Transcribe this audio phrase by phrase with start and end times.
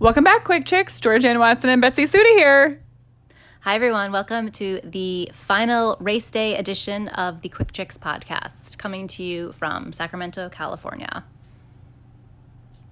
[0.00, 1.00] Welcome back, Quick Chicks.
[1.00, 2.80] Georgianne Watson and Betsy Suda here.
[3.62, 4.12] Hi, everyone.
[4.12, 9.50] Welcome to the final race day edition of the Quick Chicks podcast, coming to you
[9.50, 11.24] from Sacramento, California.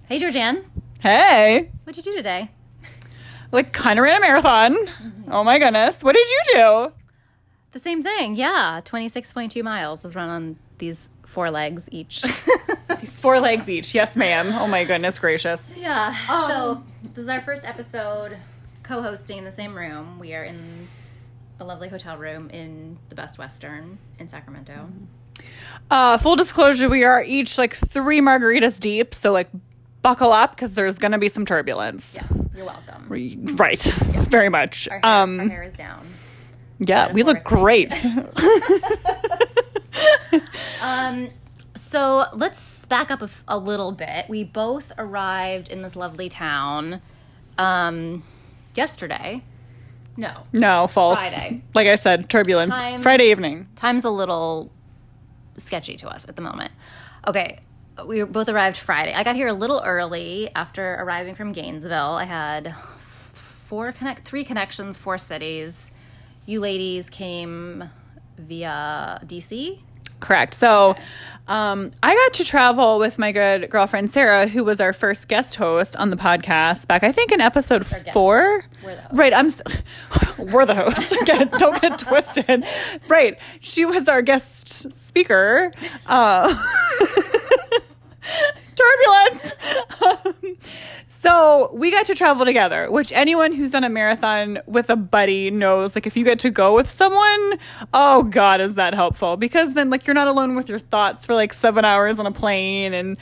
[0.09, 0.65] Hey, Georgianne.
[0.99, 1.71] Hey.
[1.85, 2.51] What'd you do today?
[3.53, 4.75] Like, kind of ran a marathon.
[4.75, 5.31] Mm-hmm.
[5.31, 6.03] Oh my goodness.
[6.03, 6.93] What did you do?
[7.71, 8.35] The same thing.
[8.35, 8.81] Yeah.
[8.83, 12.23] 26.2 miles was run on these four legs each.
[12.99, 13.93] These four legs each.
[13.93, 14.53] Yes, ma'am.
[14.53, 15.61] Oh my goodness gracious.
[15.77, 16.15] yeah.
[16.25, 16.83] so,
[17.13, 18.35] this is our first episode
[18.81, 20.17] co hosting in the same room.
[20.17, 20.87] We are in
[21.59, 24.89] a lovely hotel room in the Best Western in Sacramento.
[25.91, 29.49] Uh, full disclosure, we are each like three margaritas deep, so like
[30.01, 32.15] buckle up because there's gonna be some turbulence.
[32.15, 32.27] Yeah.
[32.55, 33.05] You're welcome.
[33.57, 33.79] Right.
[33.83, 34.89] Very much.
[34.89, 36.07] Our hair, Um our hair is down.
[36.79, 38.03] yeah, we look great.
[40.81, 41.29] Um,
[41.75, 44.29] so let's back up a little bit.
[44.29, 47.01] We both arrived in this lovely town
[47.57, 48.23] um,
[48.75, 49.43] yesterday.
[50.15, 51.19] No, no, false.
[51.19, 51.61] Friday.
[51.75, 52.69] Like I said, turbulence.
[52.69, 53.67] Time- Friday evening.
[53.75, 54.71] time's a little
[55.57, 56.71] sketchy to us at the moment.
[57.27, 57.59] Okay,
[58.05, 59.13] we both arrived Friday.
[59.13, 62.13] I got here a little early after arriving from Gainesville.
[62.13, 65.91] I had four connect, three connections, four cities.
[66.45, 67.83] You ladies came
[68.37, 69.81] via DC.
[70.19, 70.53] Correct.
[70.53, 70.95] So,
[71.47, 75.55] um, I got to travel with my good girlfriend Sarah, who was our first guest
[75.55, 78.65] host on the podcast back, I think, in episode four.
[78.83, 79.17] We're the hosts.
[79.17, 79.33] Right.
[79.33, 79.49] I'm.
[80.51, 81.13] We're the hosts.
[81.25, 82.63] Get, don't get twisted.
[83.07, 83.39] Right.
[83.59, 85.71] She was our guest speaker.
[86.05, 86.53] Uh,
[88.75, 89.55] turbulence.
[91.37, 95.51] So we got to travel together, which anyone who's done a marathon with a buddy
[95.51, 95.93] knows.
[95.93, 97.59] Like, if you get to go with someone,
[97.93, 99.37] oh God, is that helpful?
[99.37, 102.31] Because then, like, you're not alone with your thoughts for like seven hours on a
[102.31, 102.95] plane.
[102.95, 103.17] And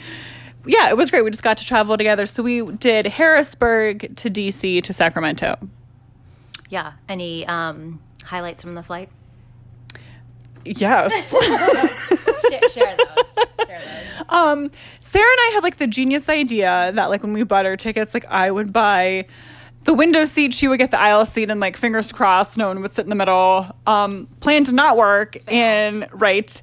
[0.65, 1.25] yeah, it was great.
[1.25, 2.25] We just got to travel together.
[2.25, 5.57] So we did Harrisburg to DC to Sacramento.
[6.69, 6.93] Yeah.
[7.09, 9.09] Any um, highlights from the flight?
[10.63, 11.11] Yes.
[12.49, 13.45] share, share those.
[14.29, 14.69] Um,
[14.99, 18.13] Sarah and I had like the genius idea that like when we bought our tickets,
[18.13, 19.25] like I would buy
[19.83, 22.81] the window seat, she would get the aisle seat, and like fingers crossed, no one
[22.81, 23.67] would sit in the middle.
[23.85, 26.59] Um, plan did not work, and right,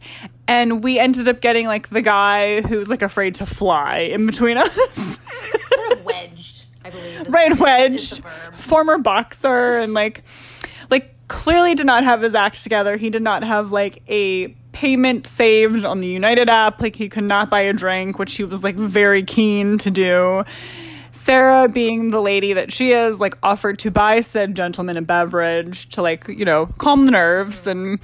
[0.48, 4.56] and we ended up getting like the guy who's like afraid to fly in between
[4.58, 4.72] us.
[4.74, 7.28] Sort of wedged, I believe.
[7.28, 8.54] right is- wedge is the verb.
[8.56, 10.24] former boxer and like
[10.90, 15.26] like clearly did not have his act together he did not have like a payment
[15.26, 16.80] saved on the united app.
[16.80, 20.44] Like he could not buy a drink which he was like very keen to do.
[21.10, 25.88] Sarah being the lady that she is like offered to buy said gentleman a beverage
[25.90, 27.66] to like you know calm the nerves.
[27.66, 28.00] And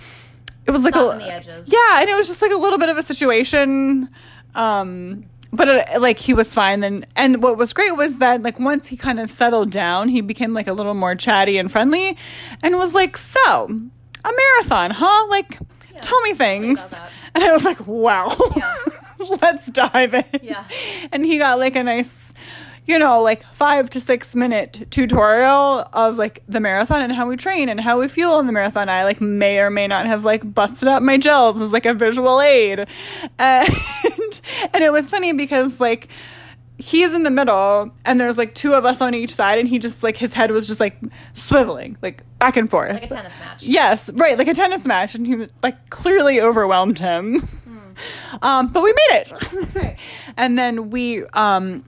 [0.67, 1.65] it was like Soften a the edges.
[1.67, 4.09] yeah and it was just like a little bit of a situation.
[4.55, 6.81] Um but it, like he was fine.
[6.81, 10.21] Then and what was great was that like once he kind of settled down he
[10.21, 12.17] became like a little more chatty and friendly
[12.62, 13.65] and was like so
[14.25, 15.27] a marathon huh?
[15.31, 15.59] Like
[16.03, 16.81] tell me things.
[17.34, 18.28] and i was like wow.
[19.42, 20.25] Let's dive in.
[20.42, 20.64] Yeah.
[21.12, 22.14] and he got like a nice
[22.86, 27.37] you know like five to six minute tutorial of like the marathon and how we
[27.37, 28.88] train and how we feel on the marathon.
[28.88, 31.94] I like may or may not have like busted up my gels as like a
[31.94, 32.87] visual aid.
[33.38, 34.41] And
[34.75, 36.08] and it was funny because like
[36.78, 39.78] he's in the middle and there's like two of us on each side and he
[39.78, 40.97] just like his head was just like
[41.34, 43.65] swiveling like back and forth Like a tennis match.
[43.65, 47.47] Yes, right, like a tennis match, and he was like clearly overwhelmed him.
[48.43, 49.99] Um, but we made it,
[50.37, 51.83] and then we um,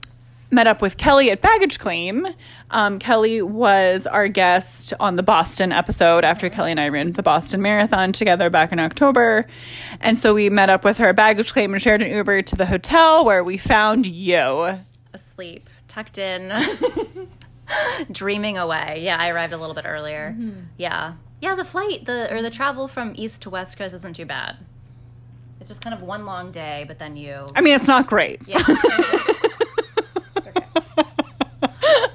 [0.51, 2.27] met up with Kelly at Baggage Claim.
[2.69, 7.23] Um, Kelly was our guest on the Boston episode after Kelly and I ran the
[7.23, 9.47] Boston Marathon together back in October,
[9.99, 12.55] and so we met up with her at Baggage Claim and shared an Uber to
[12.55, 14.77] the hotel where we found you.
[15.13, 16.53] Asleep, tucked in,
[18.11, 18.99] dreaming away.
[19.01, 20.35] Yeah, I arrived a little bit earlier.
[20.77, 21.15] Yeah.
[21.41, 24.57] Yeah, the flight, the or the travel from east to west coast isn't too bad.
[25.59, 28.47] It's just kind of one long day, but then you I mean, it's not great.
[28.47, 28.63] Yeah.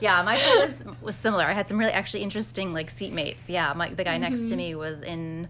[0.01, 1.45] yeah, my was was similar.
[1.45, 3.49] I had some really actually interesting like seatmates.
[3.49, 5.49] Yeah, my the guy next to me was in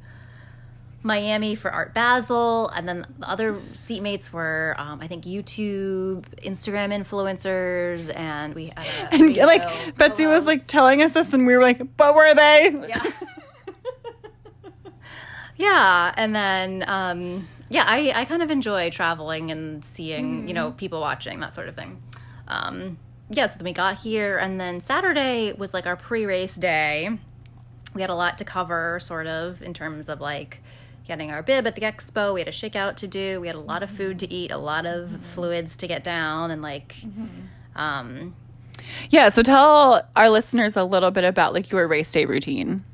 [1.02, 6.92] Miami for Art Basel, and then the other seatmates were um, I think YouTube, Instagram
[6.92, 11.56] influencers, and we had a And like Betsy was like telling us this, and we
[11.56, 13.04] were like, "But were they?" Yeah.
[15.56, 20.72] yeah, and then um, yeah, I, I kind of enjoy traveling and seeing you know
[20.72, 22.02] people watching that sort of thing.
[22.48, 27.18] Um, yeah, so then we got here, and then Saturday was like our pre-race day.
[27.94, 30.62] We had a lot to cover, sort of, in terms of like
[31.06, 32.34] getting our bib at the expo.
[32.34, 33.40] We had a shakeout to do.
[33.40, 36.50] We had a lot of food to eat, a lot of fluids to get down,
[36.50, 36.96] and like,
[37.74, 38.34] um,
[39.10, 42.84] Yeah, so tell our listeners a little bit about like your race day routine.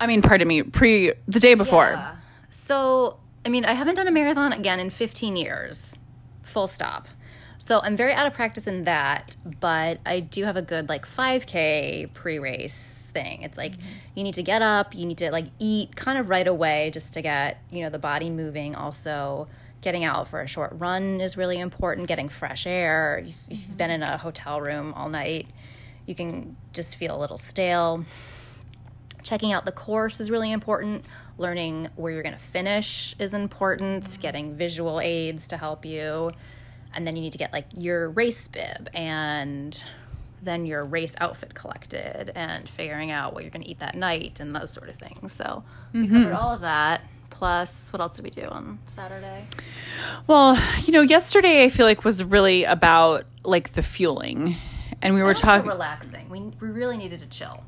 [0.00, 1.90] I mean, pardon me, pre the day before.
[1.92, 2.16] Yeah.
[2.50, 5.96] So, I mean, I haven't done a marathon again in 15 years,
[6.42, 7.08] full stop.
[7.66, 11.04] So I'm very out of practice in that, but I do have a good like
[11.04, 13.42] 5K pre race thing.
[13.42, 13.88] It's like mm-hmm.
[14.14, 17.12] you need to get up, you need to like eat kind of right away just
[17.14, 18.76] to get, you know, the body moving.
[18.76, 19.48] Also,
[19.80, 23.24] getting out for a short run is really important, getting fresh air.
[23.26, 24.04] If if you've been mm-hmm.
[24.04, 25.48] in a hotel room all night,
[26.06, 28.04] you can just feel a little stale.
[29.24, 31.04] Checking out the course is really important.
[31.36, 34.04] Learning where you're going to finish is important.
[34.04, 34.22] Mm-hmm.
[34.22, 36.30] Getting visual aids to help you
[36.94, 39.82] and then you need to get like your race bib and
[40.42, 44.40] then your race outfit collected and figuring out what you're going to eat that night
[44.40, 45.32] and those sort of things.
[45.32, 46.14] So we mm-hmm.
[46.14, 49.44] covered all of that plus what else did we do on saturday?
[50.26, 54.56] Well, you know, yesterday I feel like was really about like the fueling.
[55.02, 56.28] And we were talking relaxing.
[56.30, 57.62] We, we really needed to chill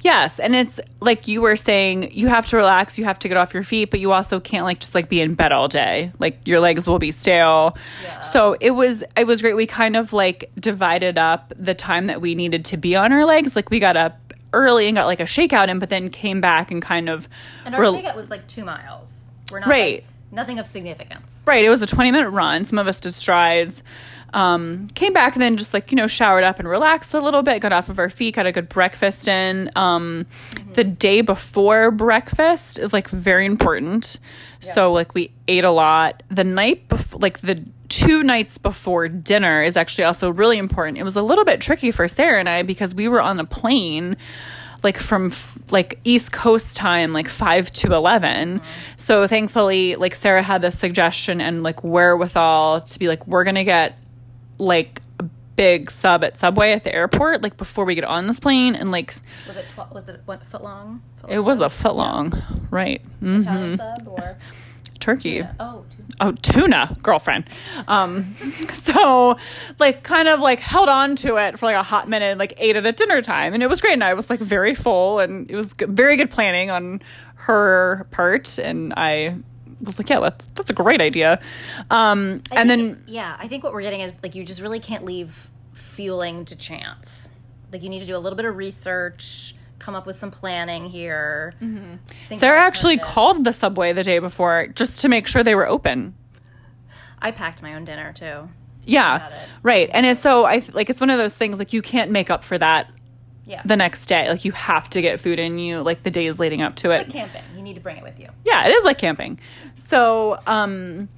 [0.00, 3.36] Yes, and it's like you were saying, you have to relax, you have to get
[3.36, 6.12] off your feet, but you also can't like just like be in bed all day.
[6.18, 7.76] Like your legs will be stale.
[8.04, 8.20] Yeah.
[8.20, 9.54] So it was it was great.
[9.56, 13.24] We kind of like divided up the time that we needed to be on our
[13.24, 13.56] legs.
[13.56, 14.18] Like we got up
[14.52, 17.28] early and got like a shakeout in, but then came back and kind of
[17.64, 19.96] and our rel- shakeout was like two miles we're not Right.
[19.96, 21.64] like, nothing of significance Right.
[21.64, 22.64] It was a 20 minute run.
[22.64, 23.82] Some of us did strides.
[24.34, 27.42] Um, came back and then just like, you know, showered up and relaxed a little
[27.42, 29.70] bit, got off of our feet, got a good breakfast in.
[29.76, 30.26] Um,
[30.74, 34.18] The day before breakfast is like very important.
[34.60, 36.22] So, like, we ate a lot.
[36.28, 40.98] The night before, like, the two nights before dinner is actually also really important.
[40.98, 43.44] It was a little bit tricky for Sarah and I because we were on a
[43.44, 44.16] plane
[44.82, 48.60] like from f- like east coast time like 5 to 11
[48.96, 53.64] so thankfully like sarah had the suggestion and like wherewithal to be like we're gonna
[53.64, 53.96] get
[54.58, 55.24] like a
[55.56, 58.90] big sub at subway at the airport like before we get on this plane and
[58.90, 59.14] like
[59.46, 61.02] Was it tw- was it one foot long?
[61.18, 62.32] Foot it was a foot long
[62.70, 63.00] right.
[63.22, 64.36] Mm, Italian sub or
[65.00, 65.42] turkey.
[65.60, 66.02] oh, two.
[66.20, 67.48] oh tuna girlfriend.
[67.88, 68.34] Um
[68.72, 69.36] so
[69.78, 72.54] like kind of like held on to it for like a hot minute and, like
[72.58, 75.20] ate it at dinner time and it was great and i was like very full
[75.20, 77.00] and it was g- very good planning on
[77.36, 79.36] her part and i
[79.82, 81.40] was like yeah that's that's a great idea
[81.90, 84.80] um and think- then yeah, I think what we're getting is like you just really
[84.80, 87.30] can't leave fueling to chance.
[87.72, 90.86] Like you need to do a little bit of research, come up with some planning
[90.88, 91.52] here.
[91.60, 95.68] think sarah actually called the subway the day before just to make sure they were
[95.68, 96.14] open
[97.20, 98.48] I packed my own dinner too.
[98.84, 99.28] Yeah
[99.62, 102.10] right and it's so i th- like it's one of those things like you can't
[102.10, 102.88] make up for that
[103.44, 106.38] Yeah, the next day like you have to get food in you like the days
[106.38, 107.42] leading up to it like camping.
[107.66, 108.28] Need to bring it with you.
[108.44, 109.40] yeah, it is like camping.
[109.74, 111.08] So, um,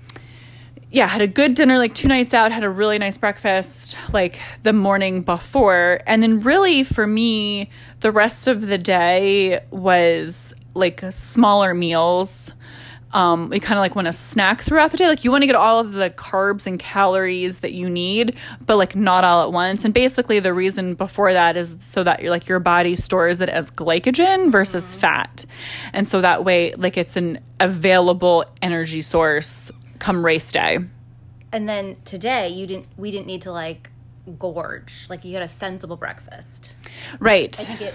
[0.90, 4.40] yeah, had a good dinner like two nights out, had a really nice breakfast like
[4.62, 6.00] the morning before.
[6.06, 7.68] And then, really, for me,
[8.00, 12.54] the rest of the day was like smaller meals.
[13.12, 15.08] Um, we kind of like want to snack throughout the day.
[15.08, 18.76] Like you want to get all of the carbs and calories that you need, but
[18.76, 19.84] like not all at once.
[19.84, 23.48] And basically, the reason before that is so that your like your body stores it
[23.48, 25.46] as glycogen versus fat,
[25.92, 30.78] and so that way like it's an available energy source come race day.
[31.50, 32.88] And then today you didn't.
[32.96, 33.90] We didn't need to like
[34.38, 35.06] gorge.
[35.08, 36.76] Like you had a sensible breakfast.
[37.18, 37.58] Right.
[37.58, 37.94] I think it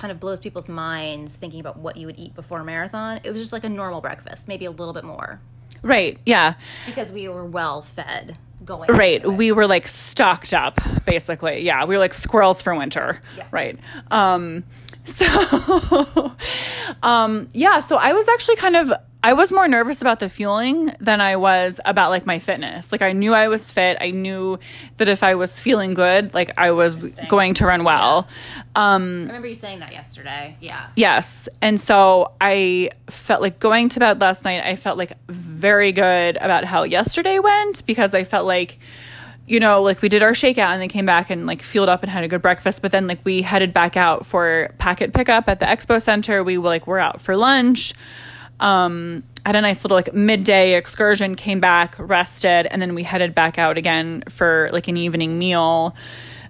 [0.00, 3.20] kind of blows people's minds thinking about what you would eat before a marathon.
[3.22, 5.40] It was just like a normal breakfast, maybe a little bit more,
[5.82, 6.18] Right.
[6.26, 6.54] Yeah.
[6.86, 8.90] because we were well fed going.
[8.90, 9.26] Right.
[9.26, 11.62] We were like stocked up, basically.
[11.62, 11.84] Yeah.
[11.84, 13.20] We were like squirrels for winter.
[13.36, 13.46] Yeah.
[13.50, 13.78] Right.
[14.10, 14.64] Um,
[15.04, 16.34] so,
[17.02, 17.80] um, yeah.
[17.80, 18.92] So I was actually kind of,
[19.22, 22.90] I was more nervous about the fueling than I was about like my fitness.
[22.90, 23.98] Like I knew I was fit.
[24.00, 24.58] I knew
[24.96, 28.28] that if I was feeling good, like I was going to run well.
[28.74, 30.56] Um, I remember you saying that yesterday.
[30.60, 30.88] Yeah.
[30.96, 31.50] Yes.
[31.60, 36.38] And so I felt like going to bed last night, I felt like very good
[36.38, 38.78] about how yesterday went because I felt like,
[39.46, 42.02] you know, like we did our shakeout and then came back and like fueled up
[42.02, 42.80] and had a good breakfast.
[42.80, 46.42] But then like we headed back out for packet pickup at the expo center.
[46.42, 47.92] We were like, we're out for lunch.
[48.60, 53.34] Um, had a nice little like midday excursion, came back, rested, and then we headed
[53.34, 55.96] back out again for like an evening meal.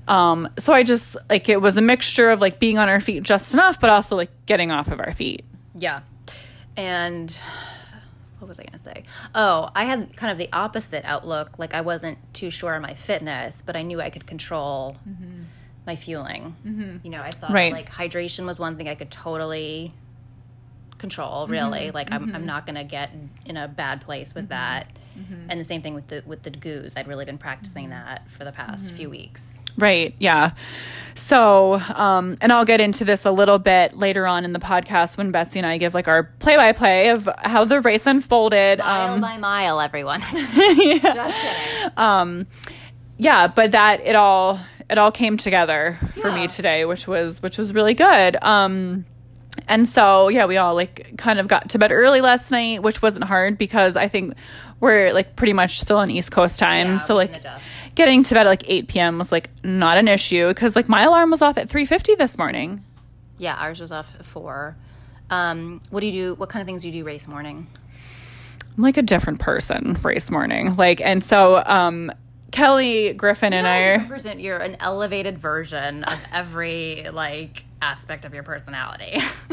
[0.08, 3.22] Um, so I just like it was a mixture of like being on our feet
[3.22, 5.44] just enough, but also like getting off of our feet.
[5.76, 6.00] Yeah.
[6.76, 7.30] And
[8.40, 9.04] what was I going to say?
[9.34, 11.58] Oh, I had kind of the opposite outlook.
[11.58, 14.96] Like I wasn't too sure on my fitness, but I knew I could control
[15.86, 17.00] my fueling.
[17.04, 17.72] You know, I thought Right.
[17.72, 19.92] like hydration was one thing I could totally
[21.00, 23.10] control really like I'm, I'm not gonna get
[23.46, 24.86] in a bad place with that
[25.18, 25.50] Mm-hmm.
[25.50, 28.44] and the same thing with the with the goose i'd really been practicing that for
[28.44, 28.96] the past Mm-hmm.
[28.96, 30.14] few weeks Right.
[30.18, 30.50] Yeah.
[31.14, 35.16] So, um, and I'll get into this a little bit later on in the podcast
[35.16, 38.80] when Betsy and I give like our play by play of how the race unfolded.
[38.80, 41.00] mile Um, by mile everyone just kidding
[43.18, 46.34] yeah, but that it all it all came together for Yeah.
[46.42, 48.36] me today, which was which was really good.
[48.42, 49.04] Um,
[49.68, 53.02] and so yeah, we all like kind of got to bed early last night, which
[53.02, 54.34] wasn't hard because I think
[54.80, 57.42] we're like pretty much still on East Coast time, Yeah, so like
[57.94, 59.18] getting to bed at like 8 p.m.
[59.18, 62.84] was like not an issue because like my alarm was off at 3:50 this morning.
[63.38, 64.76] yeah ours was off at four
[65.30, 67.66] um, what do you do what kind of things do you do race morning
[68.76, 72.10] I'm like a different person race morning, like, and so um,
[72.52, 74.38] Kelly Griffin and I are.
[74.38, 79.18] you're an elevated version of every like aspect of your personality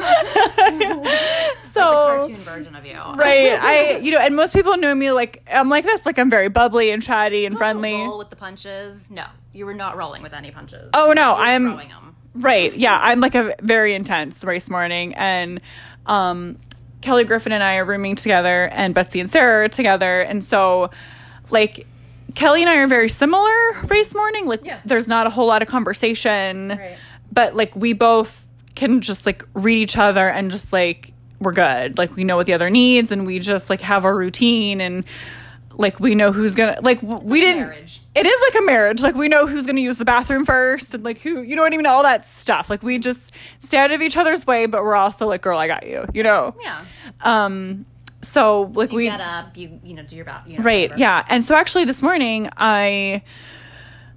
[1.72, 5.44] So cartoon version of you right, I you know, and most people know me like
[5.52, 7.94] I'm like this, like I'm very bubbly and chatty and friendly.
[7.94, 11.66] roll with the punches no you were not rolling with any punches Oh no, I'm
[11.66, 12.74] throwing them right.
[12.76, 15.60] Yeah, I'm like a very intense race morning, and
[16.06, 16.58] um,
[17.02, 20.92] Kelly Griffin and I are rooming together, and Betsy and Sarah are together, and so
[21.50, 21.88] like.
[22.36, 23.50] Kelly and I are very similar
[23.88, 24.46] race morning.
[24.46, 24.80] Like, Yeah.
[24.86, 26.98] there's not a whole lot of conversation, Right.
[27.38, 32.00] But like we both can just like read each other and just like we're good.
[32.00, 35.06] Like we know what the other needs, and we just like have our routine and
[35.76, 37.60] like we know who's gonna like we like didn't.
[37.68, 38.02] marriage.
[38.16, 39.04] It is like a marriage.
[39.04, 41.72] Like we know who's gonna use the bathroom first, and like who you know what
[41.74, 41.86] I mean.
[41.86, 42.72] All that stuff.
[42.72, 45.68] Like we just stay out of each other's way, but we're also like, girl, I
[45.68, 46.06] got you.
[46.16, 46.56] You know.
[46.64, 46.84] yeah
[47.22, 47.86] Um.
[48.24, 50.90] So like you we get up you you know do your bath you know, Right.
[50.90, 51.00] whatever.
[51.00, 51.24] Yeah.
[51.30, 53.22] And so actually this morning I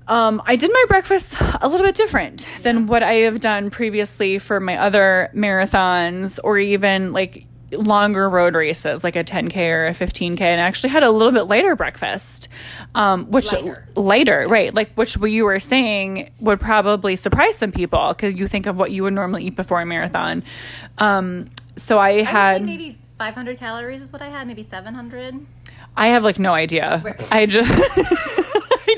[0.08, 4.38] um I did my breakfast a little bit different than what I have done previously
[4.38, 9.92] for my other marathons or even like longer road races like a 10k or a
[9.92, 12.48] 15k and I actually had a little bit later breakfast
[12.96, 13.86] um which Lighter.
[13.94, 18.48] later right like which what you were saying would probably surprise some people cuz you
[18.48, 20.42] think of what you would normally eat before a marathon.
[20.98, 25.46] Um so I I had maybe 500 calories is what I had maybe 700
[25.96, 27.16] I have like no idea.
[27.30, 27.70] I just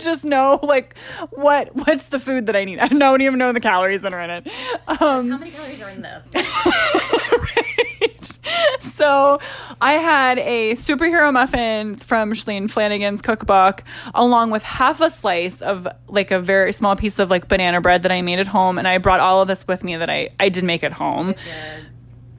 [0.04, 0.96] just know like
[1.30, 2.78] what what's the food that I need.
[2.78, 4.46] I don't even know the calories that are in it.
[4.88, 8.38] Um, how many calories are in this right.
[8.80, 9.40] So
[9.80, 13.82] I had a superhero muffin from Shalane Flanagan's cookbook,
[14.14, 18.02] along with half a slice of like a very small piece of like banana bread
[18.02, 20.28] that I made at home, and I brought all of this with me that I
[20.38, 21.34] I did make at home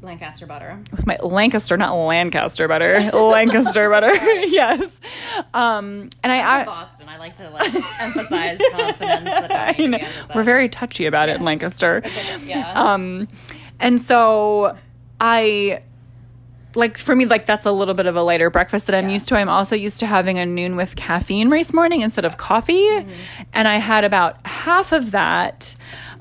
[0.03, 4.13] Lancaster butter with my Lancaster, not Lancaster butter, Lancaster butter.
[4.13, 4.85] yes.
[5.53, 9.99] Um, and I, I Boston I like to like emphasize consonants I know.
[10.35, 12.03] We're very touchy about it in Lancaster.
[12.45, 13.29] yeah Um,
[13.79, 14.77] and so
[15.21, 15.81] I
[16.75, 19.27] like for me like that's a little bit of a lighter breakfast that I'm used
[19.29, 19.37] to.
[19.37, 22.89] I'm also used to having a Nuun with caffeine race morning instead of coffee,
[23.53, 25.75] and I had about half of that.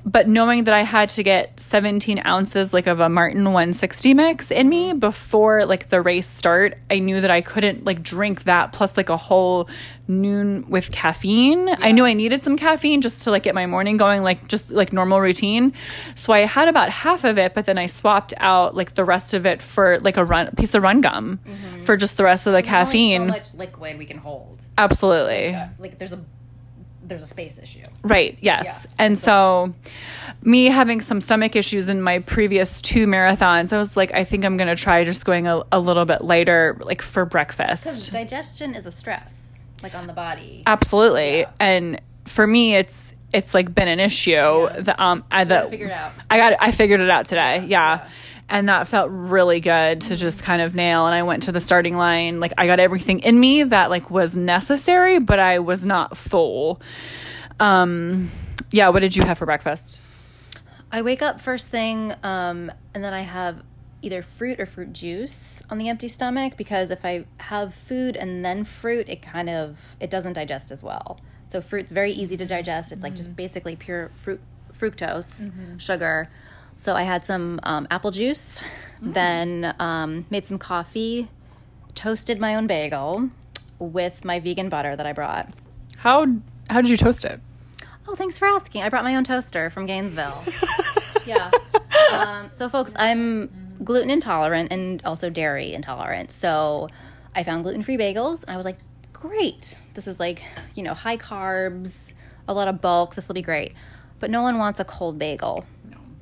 [0.04, 4.50] But knowing that I had to get 17 ounces like of a Maurten 160 mix
[4.50, 8.72] in me before like the race start, I knew that I couldn't like drink that
[8.72, 9.68] plus like a whole
[10.08, 11.68] Nuun with caffeine.
[11.78, 14.70] I knew I needed some caffeine just to like get my morning going, like just
[14.70, 15.72] like normal routine.
[16.16, 19.34] So I had about half of it, but then I swapped out like the rest
[19.34, 21.84] of it for like a run piece of run gum mm-hmm.
[21.84, 23.22] for just the rest of the There's caffeine.
[23.22, 25.56] so much liquid we can hold Absolutely.
[25.78, 26.24] like there's a
[27.12, 28.64] there's a space issue Right, yes.
[28.66, 28.90] Yeah.
[28.98, 29.74] And so
[30.42, 34.44] me having some stomach issues in my previous two marathons, I was like, I think
[34.44, 37.84] I'm going to try just going a, a little bit later, like for breakfast.
[37.84, 41.44] Because digestion is a stress like on the body Absolutely.
[41.60, 44.32] And for me, it's, it's like been an issue.
[44.32, 46.12] The, um, I, the, figure it out.
[46.30, 47.64] I got, I figured it out today.
[47.66, 48.08] Yeah.
[48.52, 51.06] And that felt really good to just kind of nail.
[51.06, 52.38] And I went to the starting line.
[52.38, 56.78] Like I got everything in me that like was necessary, but I was not full.
[57.58, 58.30] Um,
[58.70, 58.90] yeah.
[58.90, 60.02] What did you have for breakfast?
[60.92, 63.62] I wake up first thing, um, and then I have
[64.02, 68.44] either fruit or fruit juice on the empty stomach because if I have food and
[68.44, 71.18] then fruit, it kind of it doesn't digest as well.
[71.48, 72.92] So fruit's very easy to digest.
[72.92, 74.42] It's like just basically pure fruit
[74.74, 76.28] fructose, sugar.
[76.82, 78.60] So I had some um, apple juice,
[79.00, 81.28] then um, made some coffee,
[81.94, 83.30] toasted my own bagel
[83.78, 85.48] with my vegan butter that I brought.
[85.98, 86.26] How
[86.68, 87.38] how did you toast it?
[88.08, 88.82] Oh, thanks for asking.
[88.82, 90.42] I brought my own toaster from Gainesville.
[91.24, 91.52] yeah.
[92.12, 96.32] Um, so, folks, I'm gluten intolerant and also dairy intolerant.
[96.32, 96.88] So,
[97.32, 98.78] I found gluten free bagels and I was like,
[99.12, 99.78] great.
[99.94, 100.42] This is like,
[100.74, 102.14] you know, high carbs,
[102.48, 103.14] a lot of bulk.
[103.14, 103.72] This will be great.
[104.18, 105.64] But no one wants a cold bagel.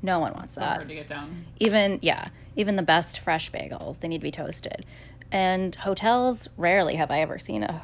[0.02, 0.18] No.
[0.20, 0.76] One wants that.
[0.76, 1.46] Hard to get down.
[1.58, 2.28] Even, yeah.
[2.56, 4.84] even the best fresh bagels, they need to be toasted.
[5.32, 7.82] And hotels, rarely have I ever seen a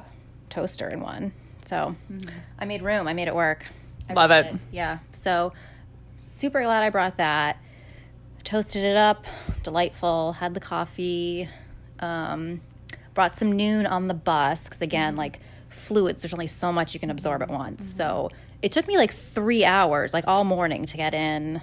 [0.48, 1.32] toaster in one.
[1.64, 2.28] So mm-hmm.
[2.58, 3.08] I made room.
[3.08, 3.66] I made it work.
[4.08, 4.54] I Love brought it.
[4.70, 4.98] Yeah.
[5.12, 5.52] So
[6.18, 7.58] super glad I brought that.
[8.44, 9.26] Toasted it up,
[9.62, 10.34] delightful.
[10.34, 11.48] Had the coffee.
[11.98, 12.60] Um,
[13.14, 15.18] brought some Nuun on the bus because again, mm-hmm.
[15.18, 17.82] like fluids, there's only so much you can absorb at once.
[17.82, 17.96] Mm-hmm.
[17.96, 18.30] So
[18.62, 21.60] it took me like three hours, like all morning, to get in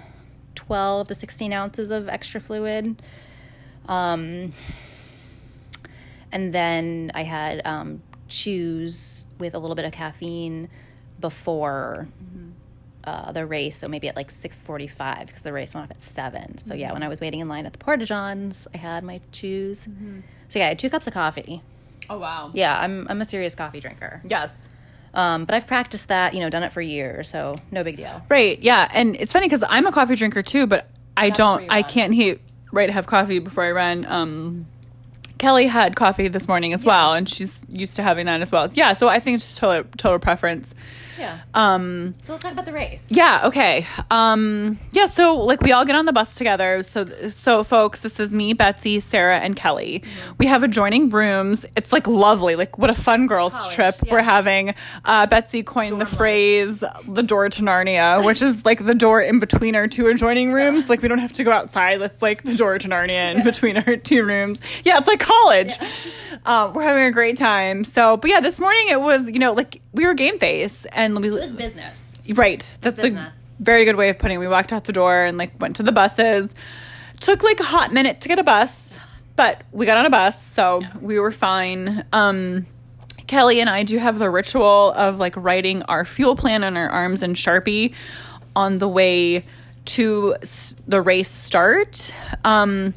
[0.54, 3.00] 12 to 16 ounces of extra fluid.
[3.88, 4.52] Um,
[6.32, 10.68] and then I had um, chews with a little bit of caffeine
[11.20, 12.08] before
[13.04, 16.02] uh, the race, so maybe at like six forty-five because the race went off at
[16.02, 16.56] seven.
[16.58, 19.20] So yeah, when I was waiting in line at the Porta Johns, I had my
[19.30, 19.86] chews.
[20.48, 21.62] So yeah, I had two cups of coffee.
[22.08, 22.50] Oh wow.
[22.54, 24.22] Yeah, I'm I'm a serious coffee drinker.
[24.26, 24.68] Yes.
[25.14, 28.22] Um, but I've practiced that, you know, done it for years, so no big deal.
[28.28, 28.58] Right.
[28.60, 28.88] Yeah.
[28.92, 31.70] And it's funny because I'm a coffee drinker too, but I before don't.
[31.70, 31.88] I run.
[31.88, 32.40] can't hate
[32.72, 34.04] right have coffee before I run.
[34.06, 34.66] Um,
[35.44, 38.66] Kelly had coffee this morning as well, and she's used to having that as well.
[38.72, 38.94] Yeah.
[38.94, 40.74] So I think it's just total total preference.
[41.18, 41.38] Yeah.
[41.52, 43.04] Um, So let's talk about the race.
[43.08, 43.42] yeah.
[43.44, 43.86] Okay.
[44.10, 45.06] Um, yeah.
[45.06, 46.82] So like we all get on the bus together.
[46.82, 50.02] So so folks, this is me, Betsy, Sarah, and Kelly.
[50.38, 51.66] We have adjoining rooms.
[51.76, 52.56] It's like lovely.
[52.56, 54.12] Like what a fun girls college, trip yeah.
[54.12, 54.74] we're having.
[55.04, 59.38] Uh, Betsy coined the phrase "the door to Narnia," which is like the door in
[59.40, 60.88] between our two adjoining rooms.
[60.88, 62.00] Like we don't have to go outside.
[62.00, 64.58] That's like the door to Narnia in between our two rooms.
[64.84, 65.72] Yeah, it's like college.
[66.44, 67.84] Um, we're having a great time.
[67.84, 71.16] So, but yeah, this morning it was you know like we were game face and
[71.20, 72.18] we It was business.
[72.34, 72.78] Right.
[72.80, 73.02] That's a
[73.60, 74.38] very good way of putting it.
[74.38, 76.50] We walked out the door and like went to the buses.
[77.20, 78.98] Took like a hot minute to get a bus,
[79.36, 82.04] but we got on a bus, so we were fine.
[82.12, 82.66] Um
[83.26, 86.88] Kelly and I do have the ritual of like writing our fuel plan on our
[86.88, 87.94] arms in Sharpie
[88.54, 89.44] on the way
[89.86, 92.12] to s- the race start.
[92.44, 92.92] Um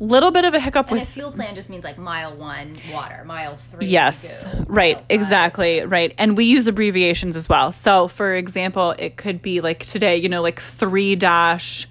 [0.00, 2.74] little bit of a hiccup And with a fuel plan just means like mile one
[2.90, 3.86] water, mile three.
[3.86, 6.14] Yes, go, right, exactly, right.
[6.18, 7.70] And we use abbreviations as well.
[7.70, 11.86] So, for example, it could be like today, you know, like 3 dash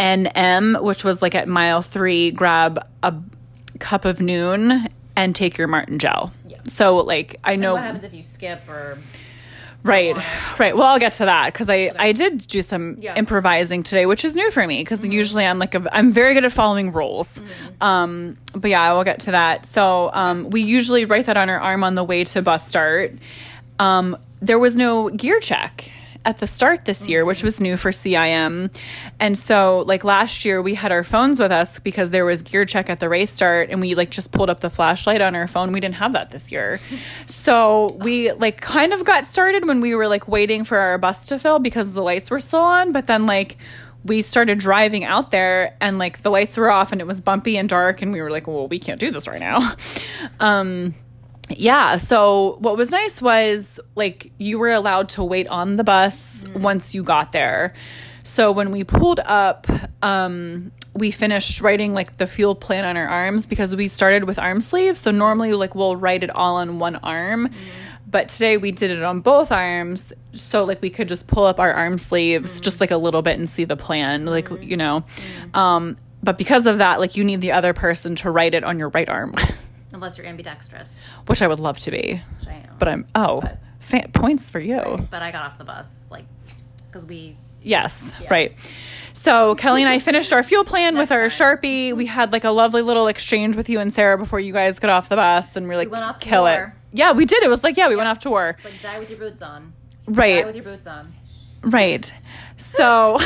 [0.00, 3.14] NM, which was like at mile three, grab a
[3.78, 6.32] cup of Nuun and take your Maurten gel.
[6.46, 6.58] Yeah.
[6.66, 7.74] So, like, I know.
[7.74, 8.98] What happens if you skip or
[9.84, 10.14] Right,
[10.58, 10.76] right.
[10.76, 13.14] Well, I'll get to that because I I did do some Yeah.
[13.14, 16.44] improvising today, which is new for me because usually I'm like a, I'm very good
[16.44, 17.40] at following rules.
[17.80, 19.64] Um, but yeah, I will get to that.
[19.66, 23.14] So um, we usually write that on our arm on the way to bus start.
[23.78, 25.90] Um, there was no gear check
[26.28, 28.70] at the start this year, which was new for CIM.
[29.18, 32.66] And so like last year we had our phones with us because there was gear
[32.66, 35.48] check at the race start and we like just pulled up the flashlight on our
[35.48, 35.72] phone.
[35.72, 36.80] We didn't have that this year.
[37.26, 41.28] So we like kind of got started when we were like waiting for our bus
[41.28, 43.56] to fill because the lights were still on, but then like
[44.04, 47.56] we started driving out there and like the lights were off and it was bumpy
[47.56, 49.74] and dark and we were like, well, we can't do this right now.
[50.40, 50.94] Um
[51.50, 56.44] yeah, so what was nice was like you were allowed to wait on the bus
[56.44, 56.60] mm.
[56.60, 57.74] once you got there.
[58.22, 59.66] So when we pulled up,
[60.02, 64.38] um, we finished writing like the fuel plan on our arms because we started with
[64.38, 65.00] arm sleeves.
[65.00, 67.48] So normally like we'll write it all on one arm.
[67.48, 67.84] Mm-hmm.
[68.10, 71.60] But today we did it on both arms so like we could just pull up
[71.60, 72.62] our arm sleeves mm-hmm.
[72.62, 74.62] just like a little bit and see the plan, like mm-hmm.
[74.62, 75.04] you know.
[75.54, 78.78] Um but because of that, like you need the other person to write it on
[78.78, 79.34] your right arm,
[79.92, 82.22] unless you're ambidextrous, which I would love to be.
[82.40, 82.76] which I am.
[82.78, 85.06] But I'm oh, But- fa- points for you.
[85.10, 86.24] but I got off the bus like
[86.86, 88.54] because we Yes, right.
[89.14, 91.58] So Kelly and I finished our fuel plan with our time.
[91.58, 91.92] Sharpie.
[91.94, 94.90] We had like a lovely little exchange with you and Sarah before you guys got
[94.90, 96.68] off the bus, and we are like, went off kill it.
[96.92, 97.42] Yeah, we did.
[97.42, 98.50] It was like, yeah, we went off to war.
[98.50, 99.72] it's like die with your boots on.
[100.06, 100.46] Die Right.
[100.46, 101.12] with your boots on.
[101.62, 102.10] Right.
[102.56, 103.18] So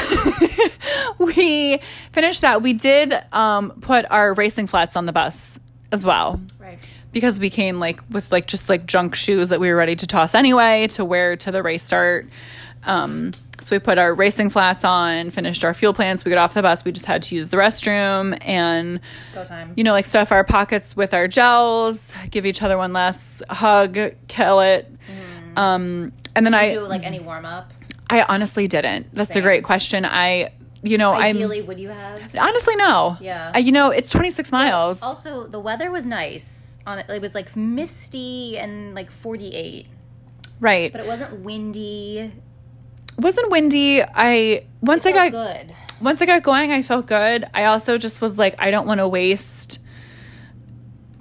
[1.19, 1.79] we
[2.13, 2.63] finished that.
[2.63, 5.61] We did um, put our racing flats on the bus
[5.93, 6.79] as well Right.
[7.13, 10.07] because we came like with like just like junk shoes that we were ready to
[10.07, 12.27] toss anyway to wear to the race start.
[12.85, 16.25] Um, so we put our racing flats on, finished our fuel plans.
[16.25, 16.85] We got off the bus.
[16.85, 18.99] We just had to use the restroom and
[19.33, 19.75] Go time.
[19.77, 23.97] you know like stuff our pockets with our gels, give each other one last hug,
[24.27, 24.91] kill it.
[25.55, 27.73] Um, and then Did I you do like any warm up?
[28.11, 29.15] I honestly didn't.
[29.15, 30.05] That's a great question.
[30.05, 30.53] I,
[30.83, 32.35] you know, Ideally, would you have?
[32.37, 33.17] Honestly no.
[33.21, 33.53] Yeah.
[33.55, 35.03] I, you know, it's 26 miles.
[35.03, 36.79] Also, the weather was nice.
[36.87, 39.87] On it, it was like misty and like 48,
[40.59, 40.91] right.
[40.91, 42.19] but it wasn't windy.
[42.19, 42.33] It
[43.19, 44.03] wasn't windy.
[44.03, 45.73] I once I got good.
[46.01, 47.45] once I got going, I felt good.
[47.55, 49.79] I also just was like, I don't want to waste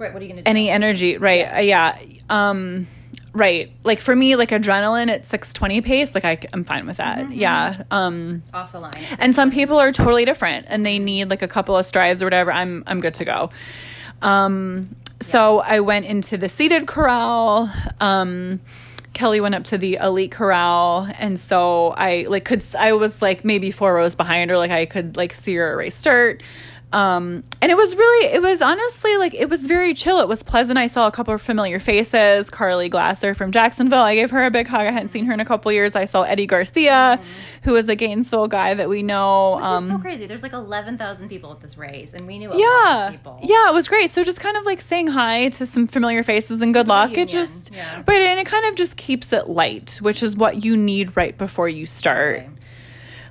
[0.02, 0.12] Right.
[0.12, 0.50] What are you gonna do?
[0.50, 1.16] any energy.
[1.16, 1.44] Right.
[1.44, 1.96] Uh, yeah.
[2.28, 2.88] Um,
[3.32, 3.70] right.
[3.84, 7.32] Like for me, like adrenaline at 620 pace, like I, am fine with that.
[7.32, 7.84] Yeah.
[7.90, 8.92] Um, Off the line.
[9.18, 12.26] and some people are totally different and they need like a couple of strides or
[12.26, 12.52] whatever.
[12.52, 13.50] I'm, I'm good to go.
[14.20, 17.70] Um, so I went into the seated corral.
[18.00, 18.60] Um,
[19.12, 23.44] Kelly went up to the elite corral, and so I like could I was like
[23.44, 26.42] maybe four rows behind her, like I could like see her race start.
[26.92, 30.20] Um, and it was really, it was honestly like, it was very chill.
[30.20, 30.78] It was pleasant.
[30.78, 32.50] I saw a couple of familiar faces.
[32.50, 34.02] Carly Glasser from Jacksonville.
[34.02, 34.86] I gave her a big hug.
[34.86, 35.96] I hadn't seen her in a couple years.
[35.96, 37.20] I saw Eddie Garcia,
[37.62, 39.56] who is a Gainesville guy that we know.
[39.56, 40.26] Which um, is so crazy.
[40.26, 43.38] There's like 11,000 people at this race, and we knew a yeah people.
[43.42, 46.62] yeah it was great so just kind of like saying hi to some familiar faces
[46.62, 48.02] and good luck it just yeah.
[48.06, 51.36] right and it kind of just keeps it light which is what you need right
[51.38, 52.50] before you start Okay.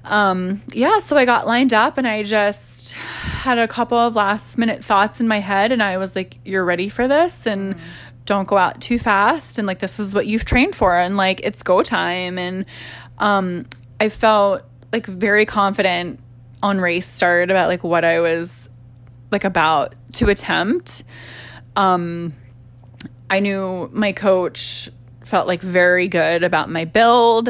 [0.04, 4.58] Um yeah so i got lined up and i just had a couple of last
[4.58, 7.76] minute thoughts in my head and i was like you're ready for this and
[8.26, 11.42] don't go out too fast and like this is what you've trained for and like
[11.44, 12.38] it's go time.
[12.38, 12.66] And
[13.18, 13.66] um
[14.00, 16.20] i felt like very confident
[16.62, 18.70] on race start about like what i was
[19.32, 21.04] like about to attempt.
[21.76, 22.34] Um
[23.30, 24.90] i knew my coach
[25.32, 27.48] felt like very good about my build.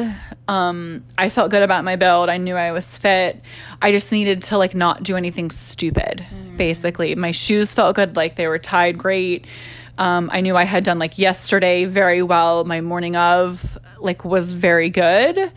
[0.47, 2.29] Um i felt good about my build.
[2.29, 3.41] I knew i was fit.
[3.81, 6.23] I just needed to like not do anything stupid
[6.55, 7.15] basically.
[7.15, 9.47] My shoes felt good like they were tied great.
[9.97, 12.63] Um i knew i had done like yesterday very well.
[12.65, 15.51] My morning of like was very good.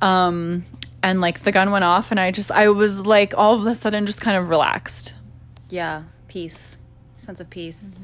[0.00, 0.64] Um
[1.02, 3.74] and like the gun went off and i just i was like all of a
[3.74, 5.14] sudden just kind of relaxed.
[5.68, 6.78] Yeah, peace,
[7.18, 7.96] sense of peace.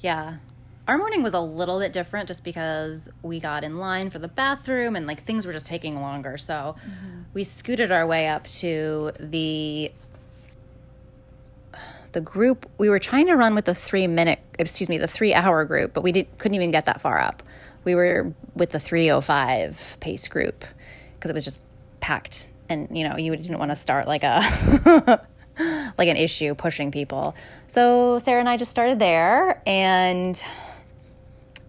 [0.00, 0.36] Yeah.
[0.88, 4.26] Our morning was a little bit different just because we got in line for the
[4.26, 6.38] bathroom and like things were just taking longer.
[6.38, 7.22] So mm-hmm.
[7.34, 9.92] we scooted our way up to the
[12.12, 15.34] the group we were trying to run with the 3 minute excuse me, the 3
[15.34, 17.42] hour group, but we did, couldn't even get that far up.
[17.84, 20.64] We were with the 305 pace group
[21.14, 21.60] because it was just
[22.00, 25.20] packed and you know, you didn't want to start like a
[25.98, 27.34] like an issue pushing people.
[27.66, 30.42] So Sarah and I just started there, and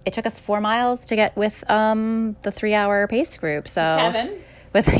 [0.09, 3.67] it took us four miles to get with um, the three hour pace group.
[3.67, 4.41] So Kevin?
[4.73, 4.91] with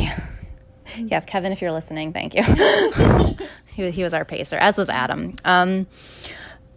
[0.98, 2.44] yeah, Kevin, if you're listening, thank you.
[3.74, 5.34] he, he was our pacer, as was Adam.
[5.44, 5.88] Um,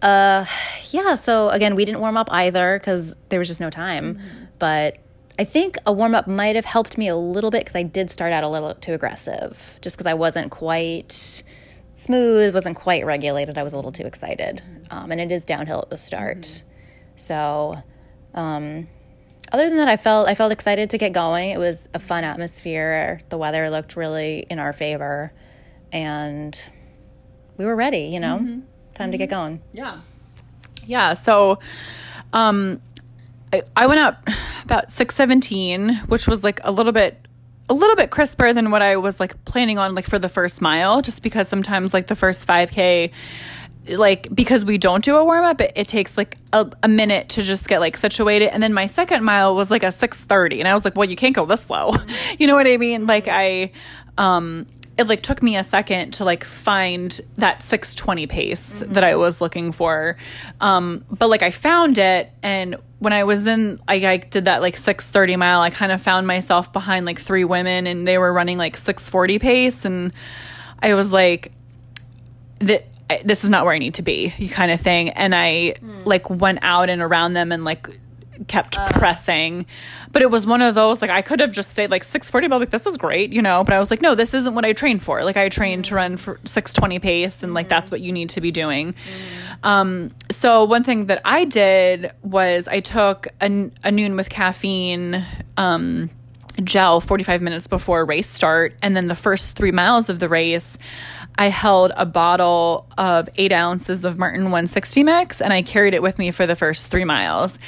[0.01, 0.47] uh,
[0.91, 1.15] yeah.
[1.17, 4.19] So again, we didn't warm up either because there was just no time.
[4.59, 4.97] But
[5.39, 8.11] I think a warm up might have helped me a little bit because I did
[8.11, 11.43] start out a little too aggressive, just because I wasn't quite
[11.93, 13.59] smooth, wasn't quite regulated.
[13.59, 16.63] I was a little too excited, um, and it is downhill at the start.
[17.17, 17.83] So,
[18.35, 18.89] um,
[19.53, 21.51] other than that, I felt I felt excited to get going.
[21.51, 23.21] It was a fun atmosphere.
[23.29, 25.33] The weather looked really in our favor,
[25.93, 26.69] and
[27.59, 28.05] we were ready.
[28.05, 28.63] You know,
[28.95, 29.61] time to get going.
[29.73, 30.01] Yeah.
[30.85, 31.15] Yeah.
[31.15, 31.59] So,
[32.33, 32.81] um,
[33.53, 34.17] I, I went out
[34.65, 37.19] about six seventeen, which was like a little bit,
[37.69, 40.63] a little bit crisper than what I was like planning on, like for the first
[40.63, 43.11] mile, just because sometimes like the first five k.
[43.89, 47.31] Like because we don't do a warm up, it, it takes like a, a minute
[47.31, 50.61] to just get like situated, and then my second mile was like a six thirty,
[50.61, 51.93] and I was like, "Well, you can't go this slow,"
[52.39, 53.07] you know what I mean?
[53.07, 53.73] Like I,
[54.17, 54.67] um,
[54.99, 59.41] it like took me a second to like find that 620 pace that I was
[59.41, 60.17] looking for.
[60.61, 64.61] Um, but like I found it and when I was in I, I did that
[64.61, 68.33] like 630 mile, I kind of found myself behind like three women and they were
[68.33, 70.13] running like 640 pace and
[70.81, 71.53] I was like
[72.61, 72.87] that
[73.25, 75.11] this is not where I need to be, you kind of thing.
[75.11, 76.01] And I hmm.
[76.05, 77.89] like went out and around them and like
[78.47, 78.89] kept uh.
[78.93, 79.67] pressing.
[80.11, 82.61] But it was one of those like I could have just stayed like 640 but
[82.61, 84.73] like this is great, you know, but I was like no, this isn't what I
[84.73, 85.23] trained for.
[85.25, 85.97] Like I trained to hmm.
[85.97, 87.95] run for 620 pace and like that's hmm.
[87.95, 88.95] what you need to be doing.
[89.63, 95.25] Um so one thing that I did was I took a, a Nuun with caffeine
[95.57, 96.11] um
[96.63, 100.77] gel 45 minutes before race start and then the first three miles of the race
[101.37, 106.03] i held a bottle of eight ounces of Maurten 160 mix and i carried it
[106.03, 107.59] with me for the first three miles.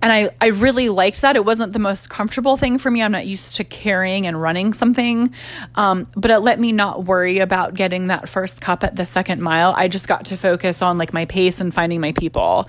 [0.00, 1.36] And i, I really liked that.
[1.36, 3.02] It wasn't the most comfortable thing for me.
[3.02, 5.32] I'm not used to carrying and running something.
[5.74, 9.40] Um, but it let me not worry about getting that first cup at the second
[9.40, 9.74] mile.
[9.76, 12.68] I just got to focus on like my pace and finding my people.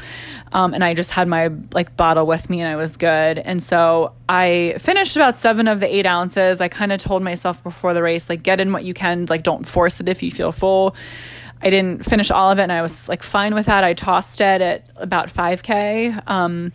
[0.51, 3.39] Um, and i just had my like bottle with me and i was good.
[3.39, 6.61] And so i finished about seven of the eight ounces.
[6.61, 9.25] I kind of told myself before the race like get in what you can.
[9.29, 10.95] Like don't force it if you feel full
[11.61, 14.41] i didn't finish all of it and i was like fine with that i tossed
[14.41, 16.71] it at about 5k um,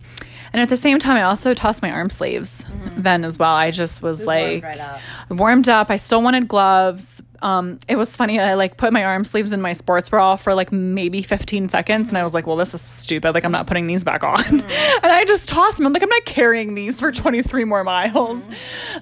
[0.51, 2.65] and at the same time i also tossed my arm sleeves
[2.97, 4.99] then as well i just was like right up.
[5.29, 5.89] warmed up.
[5.89, 7.21] I still wanted gloves.
[7.41, 8.39] Um, it was funny.
[8.39, 12.09] I like put my arm sleeves in my sports bra for like maybe 15 seconds,
[12.09, 13.33] and I was like, "Well, this is stupid.
[13.33, 14.63] Like, I'm not putting these back on." and
[15.03, 15.85] I just tossed them.
[15.85, 18.41] I'm like, "I'm not carrying these for 23 more miles."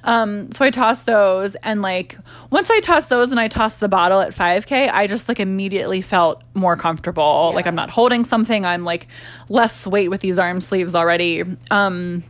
[0.04, 2.18] Um, so I tossed those, and like
[2.50, 6.02] once I tossed those, and I tossed the bottle at 5K, I just like immediately
[6.02, 7.52] felt more comfortable.
[7.54, 8.66] Like I'm not holding something.
[8.66, 9.08] I'm like
[9.50, 11.44] less weight with these arm sleeves already.
[11.72, 12.24] Um,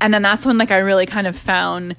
[0.00, 1.96] and then that's when like I really kind of found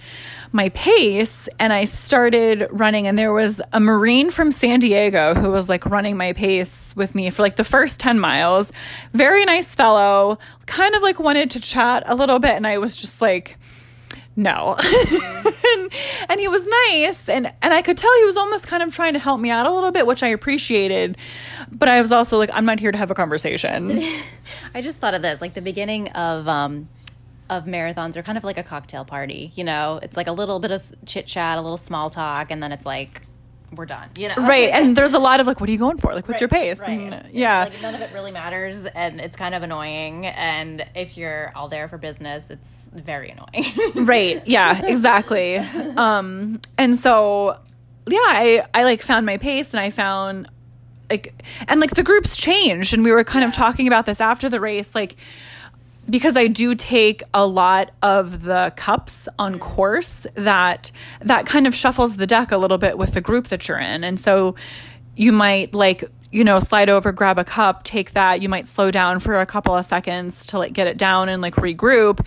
[0.51, 5.49] my pace and I started running and there was a marine from San Diego who
[5.49, 8.71] was like running my pace with me for like the first 10 miles.
[9.13, 12.95] Very nice fellow kind of like wanted to chat a little bit and I was
[12.95, 13.57] just like
[14.35, 14.77] no.
[15.73, 15.91] And,
[16.27, 19.13] and he was nice and and I could tell he was almost kind of trying
[19.13, 21.15] to help me out a little bit which I appreciated
[21.71, 24.03] but I was also like I'm not here to have a conversation.
[24.73, 26.89] I just thought of this, like the beginning of um
[27.51, 29.51] of marathons are kind of like a cocktail party.
[29.55, 32.63] You know, it's like a little bit of chit chat, a little small talk, and
[32.63, 33.23] then it's like
[33.75, 34.09] we're done.
[34.17, 36.27] You know, right and there's a lot of like what are you going for like
[36.27, 36.99] what's your pace Right.
[36.99, 40.25] And, yeah Like none of it really matters, and it's kind of annoying.
[40.25, 43.65] And if you're all there for business, it's very annoying.
[44.05, 47.57] right yeah exactly um and so
[48.07, 50.47] yeah i i like found my pace and i found
[51.09, 54.49] like and like the groups changed and we were kind of talking about this after
[54.49, 55.17] the race like
[56.11, 61.73] because I do take a lot of the cups on course that that kind of
[61.73, 64.03] shuffles the deck a little bit with the group that you're in.
[64.03, 64.55] And so
[65.15, 68.41] you might like you know slide over grab a cup take that.
[68.41, 71.41] You might slow down for a couple of seconds to like get it down and
[71.41, 72.25] like regroup.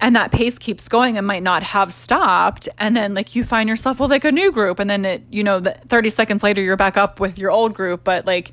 [0.00, 2.68] And that pace keeps going and might not have stopped.
[2.78, 4.78] And then like you find yourself with like a new group.
[4.78, 7.74] And then it you know the 30 seconds later you're back up with your old
[7.74, 8.02] group.
[8.02, 8.52] But like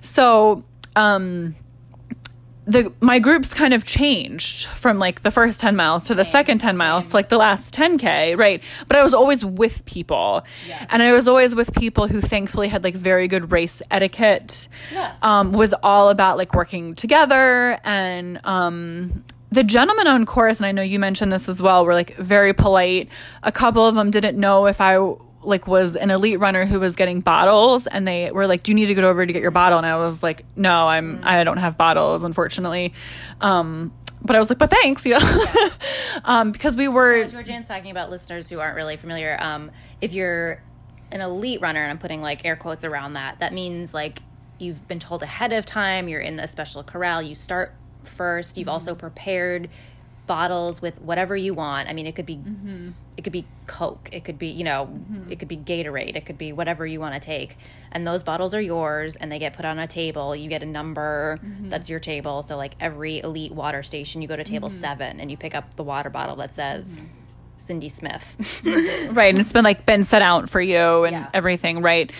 [0.00, 0.64] so
[0.96, 1.54] um
[2.66, 6.58] the my groups kind of changed from like the first 10 miles to the second
[6.60, 8.62] 10 miles to like the last 10k right?
[8.88, 10.44] But i was always with people.
[10.90, 15.22] And i was always with people who thankfully had like very good race etiquette Yes.
[15.22, 17.78] um, was all about like working together.
[17.84, 21.94] And um, the gentlemen on course and i know you mentioned this as well were
[21.94, 23.08] like very polite.
[23.42, 24.96] A couple of them didn't know if i
[25.46, 28.76] like was an elite runner who was getting bottles and they were like do you
[28.76, 29.78] need to go over to get your bottle?
[29.78, 32.92] And i was like no i'm i don't have bottles unfortunately.
[33.40, 35.44] Um but i was like but thanks you know?
[36.24, 39.36] Um because we were Georgianne's talking about listeners who aren't really familiar.
[39.40, 40.62] Um, if you're
[41.12, 44.20] an elite runner, and I'm putting like air quotes around that, that means like
[44.58, 48.68] you've been told ahead of time, you're in a special corral, you start first, you've
[48.68, 49.68] also prepared
[50.26, 51.88] bottles with whatever you want.
[51.88, 52.90] I mean, it could be mm-hmm.
[53.16, 55.30] it could be Coke, it could be you know, mm-hmm.
[55.30, 57.56] it could be Gatorade, it could be whatever you want to take,
[57.92, 60.34] and those bottles are yours, and they get put on a table.
[60.34, 61.68] You get a number mm-hmm.
[61.68, 62.42] that's your table.
[62.42, 65.74] So like every elite water station, you go to table seven, and you pick up
[65.74, 67.02] the water bottle that says.
[67.56, 68.60] Cindy Smith.
[69.12, 71.28] right and it's been like been set out for you and Yeah.
[71.32, 72.12] everything right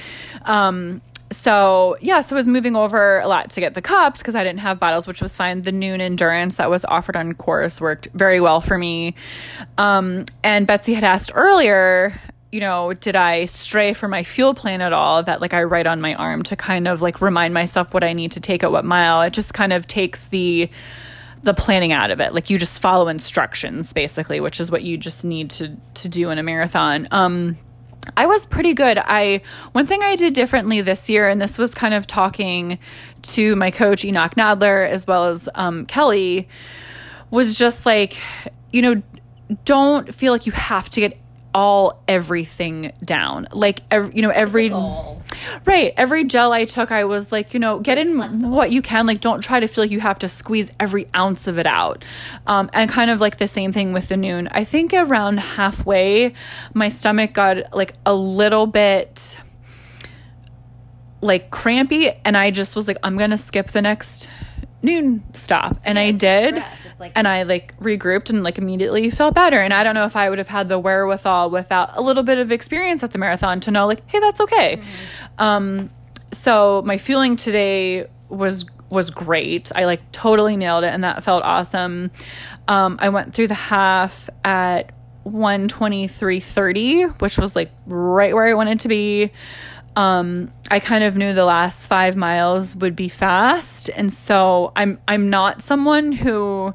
[0.47, 1.03] um
[1.37, 4.43] so yeah so i was moving over a lot to get the cups because i
[4.43, 8.09] didn't have bottles which was fine the Nuun endurance that was offered on course worked
[8.15, 9.15] very well for me
[9.79, 12.19] um and betsy had asked earlier
[12.53, 15.87] you know did i stray from my fuel plan at all that like i write
[15.87, 18.73] on my arm to kind of like remind myself what i need to take at
[18.73, 20.69] what mile it just kind of takes the
[21.45, 22.35] the planning out of it.
[22.35, 26.31] Like you just follow instructions basically, which is what you just need to to do
[26.31, 27.07] in a marathon.
[27.11, 27.57] Um
[28.17, 28.99] I was pretty good.
[28.99, 29.41] I
[29.73, 32.79] one thing I did differently this year, and this was kind of talking
[33.23, 36.49] to my coach Enoch Nadler as well as um, Kelly,
[37.31, 38.19] was just like,
[38.73, 39.03] you know,
[39.65, 41.19] don't feel like you have to get
[41.55, 43.47] all everything down.
[43.53, 44.71] Like, ev- you know, every
[45.65, 48.51] right, every gel I took, I was like, you know, get in flexible.
[48.51, 49.07] what you can.
[49.07, 52.05] Like, don't try to feel like you have to squeeze every ounce of it out.
[52.47, 54.49] Um, and kind of like the same thing with the Nuun.
[54.51, 56.35] I think around halfway,
[56.75, 59.39] my stomach got like a little bit
[61.21, 64.29] like crampy, and I just was like, I'm gonna skip the next
[64.85, 66.57] Nuun stop, and I it's did.
[66.99, 69.59] Like- and I like regrouped and like immediately felt better.
[69.61, 72.39] And I don't know if I would have had the wherewithal without a little bit
[72.39, 74.83] of experience at the marathon to know like, hey, that's okay.
[75.39, 75.91] Um,
[76.33, 79.73] so my feeling today was was great.
[79.75, 82.11] I like totally nailed it, and that felt awesome.
[82.69, 84.93] Um, I went through the half at
[85.27, 89.33] 123.30, which was like right where I wanted to be.
[89.97, 94.99] Um, I kind of knew the last five miles would be fast, and so I'm
[95.07, 96.75] I'm not someone who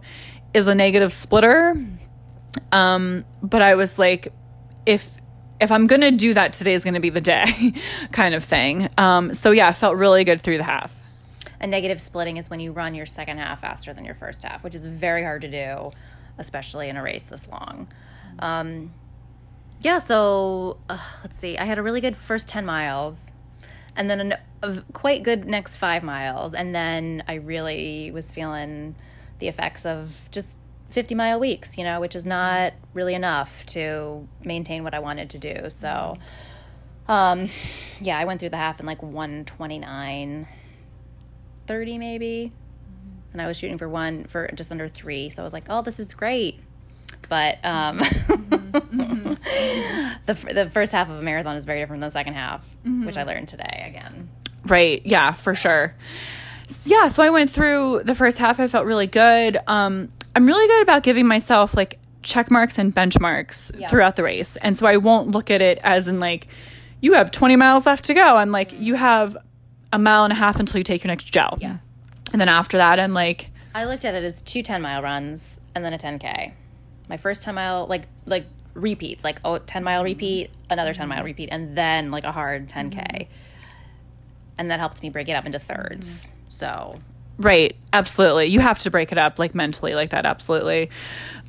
[0.54, 1.76] is a negative splitter.
[2.72, 4.32] Um, but I was like,
[4.86, 5.10] if
[5.60, 7.74] if I'm gonna do that, today is gonna be the day,
[8.12, 8.90] kind of thing.
[8.98, 10.96] Um, so yeah, I felt really good through the half.
[11.62, 14.64] A negative splitting is when you run your second half faster than your first half,
[14.64, 15.92] which is very hard to do,
[16.38, 17.90] especially in a race this long.
[18.40, 18.94] Um,
[19.82, 21.58] yeah, so uh, let's see.
[21.58, 23.32] I had a really good first 10 miles
[23.96, 26.54] and then an, a quite good next five miles.
[26.54, 28.96] And then I really was feeling
[29.40, 30.58] the effects of just
[30.90, 35.30] 50 mile weeks, you know, which is not really enough to maintain what I wanted
[35.32, 35.70] to do.
[35.70, 36.18] So,
[37.08, 37.48] um,
[38.02, 40.48] yeah, I went through the half in like 129,
[41.68, 42.52] 30 maybe.
[43.32, 45.30] And I was shooting for one for just under three.
[45.30, 46.60] So I was like, oh, this is great
[47.28, 49.34] but um, mm-hmm.
[50.26, 53.06] the the first half of a marathon is very different than the second half, mm-hmm.
[53.06, 54.30] which I learned today again.
[54.66, 55.02] Right.
[55.06, 55.96] Yeah, for sure.
[56.84, 57.08] Yeah.
[57.08, 58.60] So I went through the first half.
[58.60, 59.58] I felt really good.
[59.68, 63.88] Um, I'm really good about giving myself like check marks and benchmarks yeah.
[63.88, 66.48] throughout the race, and so I won't look at it as in like
[67.02, 68.38] you have 20 miles left to go.
[68.38, 69.38] I'm like you have
[69.92, 71.58] a mile and a half until you take your next gel.
[71.62, 71.78] Yeah.
[72.32, 73.50] And then after that, I'm like.
[73.74, 76.54] I looked at it as two 10 mile runs and then a 10K
[77.10, 78.46] my first 10 mile like like
[78.76, 82.70] repeats like oh 10 mile repeat another 10 mile repeat and then like a hard
[82.70, 83.34] 10k mm-hmm.
[84.58, 86.36] and that helped me break it up into thirds mm-hmm.
[86.48, 87.00] so.
[87.42, 88.48] Right absolutely.
[88.48, 90.90] You have to break it up like mentally like that absolutely.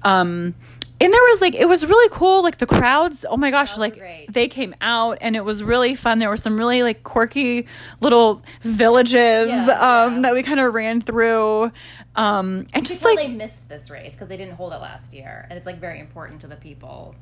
[0.02, 0.54] Um
[1.00, 4.00] and there was like it was really cool like the crowds oh my gosh like
[4.28, 6.18] they came out and it was really fun.
[6.18, 7.66] There were some really like quirky
[8.00, 10.22] little villages yeah, um, yeah.
[10.22, 11.72] that we kind of ran through.
[12.16, 15.46] Um, and just like they missed this race because they didn't hold it last year.
[15.48, 17.14] And it's like very important to the people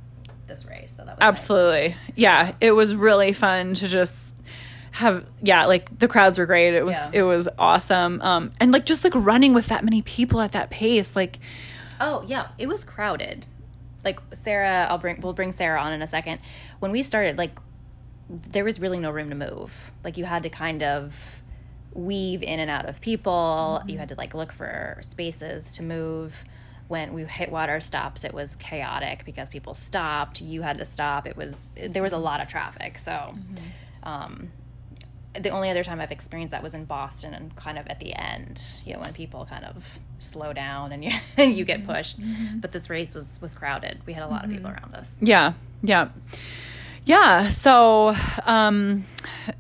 [0.46, 1.88] this race so that was absolutely.
[1.88, 4.34] Nice yeah it was really fun to just
[4.92, 6.74] have yeah like the crowds were great.
[6.74, 7.10] It was yeah.
[7.12, 8.20] it was awesome.
[8.22, 11.38] Um and like just like running with that many people at that pace like
[12.00, 13.46] oh yeah it was crowded
[14.04, 16.40] like Sarah, I'll bring we'll bring Sarah on in a second.
[16.78, 17.58] When we started, like
[18.28, 19.92] there was really no room to move.
[20.04, 21.42] Like you had to kind of
[21.92, 23.80] weave in and out of people.
[23.80, 23.90] Mm-hmm.
[23.90, 26.44] You had to like look for spaces to move.
[26.88, 30.40] When we hit water stops, it was chaotic because people stopped.
[30.40, 31.26] You had to stop.
[31.26, 32.98] It was there was a lot of traffic.
[32.98, 34.08] So, mm-hmm.
[34.08, 34.52] um,
[35.38, 38.14] the only other time I've experienced that was in Boston and kind of at the
[38.14, 41.92] end, you know, when people kind of slow down and you you get mm-hmm.
[41.92, 42.20] pushed.
[42.20, 42.58] Mm-hmm.
[42.58, 44.00] But this race was was crowded.
[44.06, 44.50] We had a lot mm-hmm.
[44.50, 45.18] of people around us.
[45.20, 45.54] Yeah.
[45.82, 46.08] Yeah.
[47.04, 47.48] Yeah.
[47.48, 49.04] So um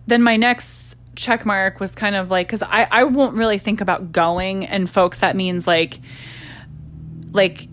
[0.06, 3.80] then my next check mark was kind of like cuz I I won't really think
[3.80, 6.00] about going and folks that means like
[7.32, 7.68] like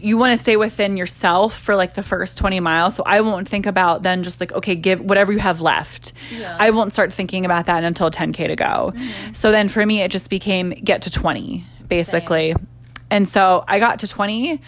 [0.00, 2.94] you want to stay within yourself for like the first 20 miles.
[2.94, 6.12] So I won't think about then just like, okay, give whatever you have left.
[6.30, 6.56] Yeah.
[6.58, 8.92] I won't start thinking about that until 10K to go.
[8.94, 9.32] Mm-hmm.
[9.32, 12.52] So then for me, it just became get to 20, basically.
[12.52, 12.66] Same.
[13.10, 14.60] And so I got to 20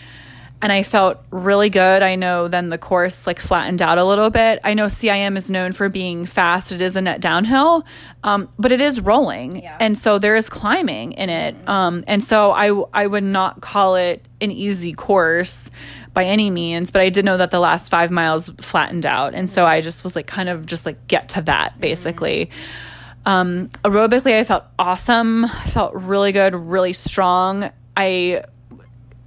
[0.63, 2.03] and I felt really good.
[2.03, 4.61] I know then the course like flattened out a little bit.
[4.63, 6.73] I know CIM is known for being fast.
[6.73, 7.85] It is a net downhill,
[8.23, 9.79] um, but it is rolling, yeah.
[9.81, 11.57] and so there is climbing in it.
[11.57, 11.69] Mm-hmm.
[11.69, 15.71] Um, and so I I would not call it an easy course
[16.13, 19.49] by any means, but I did know that the last five miles flattened out, and
[19.49, 19.55] mm-hmm.
[19.55, 21.81] so I just was like kind of just like get to that mm-hmm.
[21.81, 22.47] basically.
[22.47, 22.87] Mm-hmm.
[23.27, 25.45] Um, aerobically, I felt awesome.
[25.45, 27.71] I felt really good, really strong.
[27.97, 28.45] I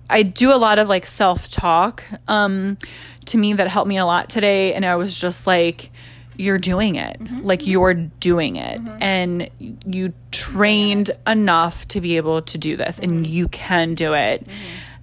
[0.10, 2.78] I do a lot of like self talk um,
[3.26, 4.74] to me that helped me a lot today.
[4.74, 5.92] And I was just like,
[6.36, 7.20] you're doing it.
[7.20, 7.42] Mm-hmm.
[7.42, 8.80] Like you're doing it.
[8.80, 8.98] Mm-hmm.
[9.02, 9.50] And
[9.86, 13.18] you trained enough to be able to do this, mm-hmm.
[13.18, 14.44] and you can do it.
[14.44, 14.54] Mm-hmm.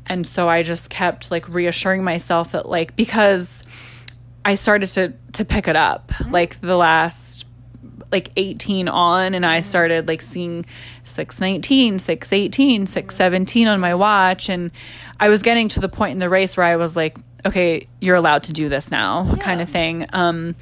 [0.06, 3.62] And so I just kept like reassuring myself that, like, because
[4.44, 6.32] I started to to pick it up mm-hmm.
[6.32, 7.46] like the last
[8.12, 10.66] like 18 on and I started like seeing
[11.04, 14.70] 619, 618, 617 on my watch and
[15.18, 18.16] I was getting to the point in the race where I was like, okay, you're
[18.16, 19.36] allowed to do this now yeah.
[19.36, 20.06] kind of thing.
[20.12, 20.56] Um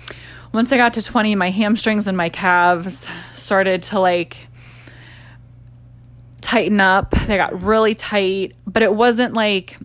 [0.53, 4.49] once I got to 20, my hamstrings and my calves started to like
[6.41, 7.11] tighten up.
[7.27, 9.79] They got really tight, but it wasn't like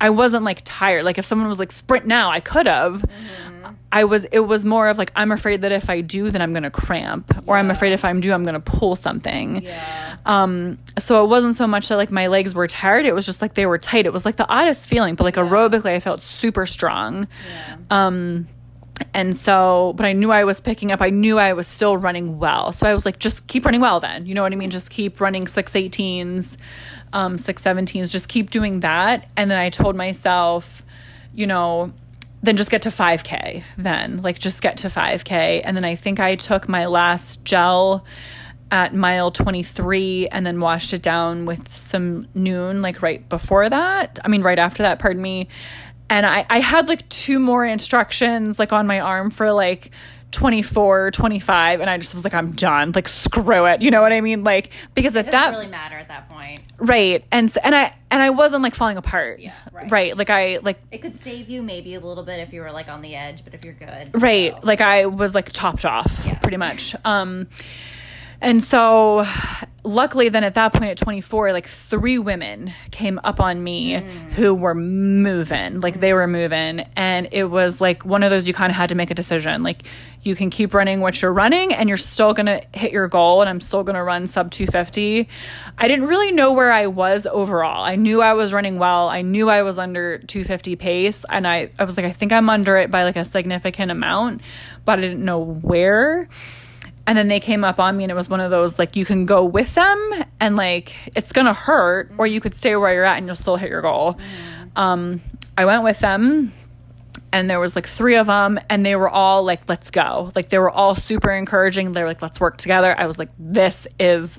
[0.00, 1.04] I wasn't like tired.
[1.04, 3.02] Like if someone was like sprint now, I could have.
[3.02, 3.53] Mm-hmm
[3.94, 6.50] I was it was more of like I'm afraid that if I do then I'm
[6.50, 7.40] going to cramp yeah.
[7.46, 9.62] or I'm afraid if I'm do I'm going to pull something.
[9.62, 10.16] Yeah.
[10.26, 13.40] Um so it wasn't so much that like my legs were tired, it was just
[13.40, 14.04] like they were tight.
[14.04, 15.48] It was like the oddest feeling, but like yeah.
[15.48, 17.28] aerobically I felt super strong.
[17.48, 17.76] Yeah.
[17.88, 18.48] Um
[19.12, 22.38] and so but i knew i was picking up i knew i was still running
[22.38, 24.70] well so i was like just keep running well then you know what i mean
[24.70, 26.56] just keep running 618s
[27.12, 30.84] um 617s just keep doing that and then i told myself
[31.34, 31.92] you know
[32.44, 35.62] then just get to 5K then, like just get to 5K.
[35.64, 38.04] And then I think I took my last gel
[38.70, 44.18] at mile 23 and then washed it down with some Nuun, like right before that.
[44.24, 45.48] I mean, right after that, pardon me.
[46.10, 49.90] And I, I had like two more instructions like on my arm for like
[50.34, 52.92] 24, 25 and I just was like I'm done.
[52.94, 53.80] Like screw it.
[53.82, 54.44] You know what I mean?
[54.44, 56.60] Like because at It that doesn't really matter at that point.
[56.78, 57.24] right.
[57.32, 59.40] And and I and I wasn't like falling apart.
[59.40, 59.90] Yeah, right.
[59.90, 60.16] Right.
[60.16, 62.88] Like I like It could save you maybe a little bit if you were like
[62.88, 66.24] on the edge, but if you're good, right so- like i was like topped off
[66.26, 66.34] Yeah.
[66.38, 67.46] pretty much um
[68.40, 69.26] and so
[69.84, 74.32] luckily then at that point at 24 like three women came up on me mm.
[74.32, 76.80] who were moving like they were moving.
[76.96, 79.62] And it was like one of those you kind of had to make a decision
[79.62, 79.82] like
[80.22, 83.42] you can keep running what you're running and you're still going to hit your goal
[83.42, 85.28] and i'm still going to run sub 250
[85.76, 87.84] i didn't really know where i was overall.
[87.84, 89.08] I knew i was running well.
[89.08, 92.48] I knew i was under 250 pace and i, I was like i think i'm
[92.48, 94.40] under it by like a significant amount
[94.84, 96.28] but i didn't know where
[97.06, 99.04] and then they came up on me and it was one of those like you
[99.04, 103.04] can go with them and like it's gonna hurt or you could stay where you're
[103.04, 104.18] at and you'll still hit your goal.
[104.76, 105.20] Um,
[105.56, 106.52] i went with them
[107.32, 110.30] and there was like three of them and they were all like let's go.
[110.34, 111.92] Like they were all super encouraging.
[111.92, 112.94] They're like let's work together.
[112.96, 114.38] I was like this is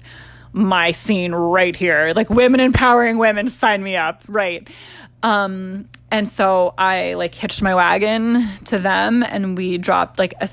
[0.54, 2.14] my scene right here.
[2.16, 4.24] Like women empowering women sign me up.
[4.28, 4.68] Right.
[5.24, 10.48] Um and so i like hitched my wagon to them and we dropped like a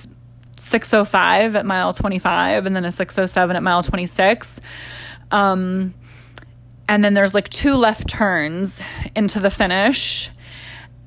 [0.62, 4.60] 605 at mile 25 and then a 607 at mile 26
[5.30, 5.92] um
[6.88, 8.80] and then there's like two left turns
[9.14, 10.30] into the finish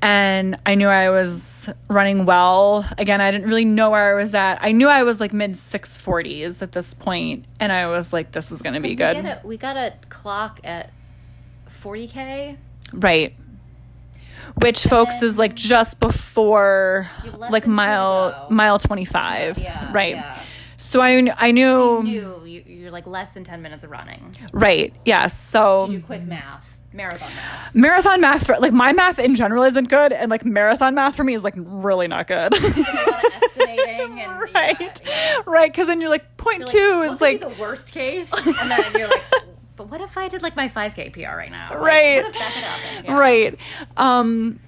[0.01, 2.87] and I knew I was running well.
[2.97, 4.59] Again, I didn't really know where I was at.
[4.61, 8.51] I knew I was like mid 640s at this point, and I was like, this
[8.51, 9.17] is going to be we good.
[9.17, 10.91] A, we got a clock at
[11.69, 12.57] 40k.
[12.93, 13.35] Right.
[14.61, 19.57] Which, folks, is like just before You have less like mile mile 25.
[19.59, 20.15] Yeah, right.
[20.15, 20.41] yeah.
[20.77, 24.33] So I, I knew, You knew you, you're like less than 10 minutes of running.
[24.53, 24.93] right.
[25.05, 25.37] Yes.
[25.39, 27.75] So You do quick math, marathon math.
[27.75, 30.13] marathon math, for, like my math in general isn't good.
[30.13, 32.53] And like marathon math for me is like really not good.
[32.53, 34.79] A lot of estimating and right.
[34.79, 35.41] Yeah, yeah.
[35.45, 35.73] Right.
[35.73, 38.71] Cause then you're like, point You're like, two what is like, the worst case, and
[38.71, 39.21] then you're like,
[39.75, 41.69] but what if I did like my 5k PR right now?
[41.71, 42.23] Like, Right.
[42.23, 43.05] What if that could happen?
[43.05, 43.17] Yeah.
[43.17, 43.59] right
[43.97, 44.59] um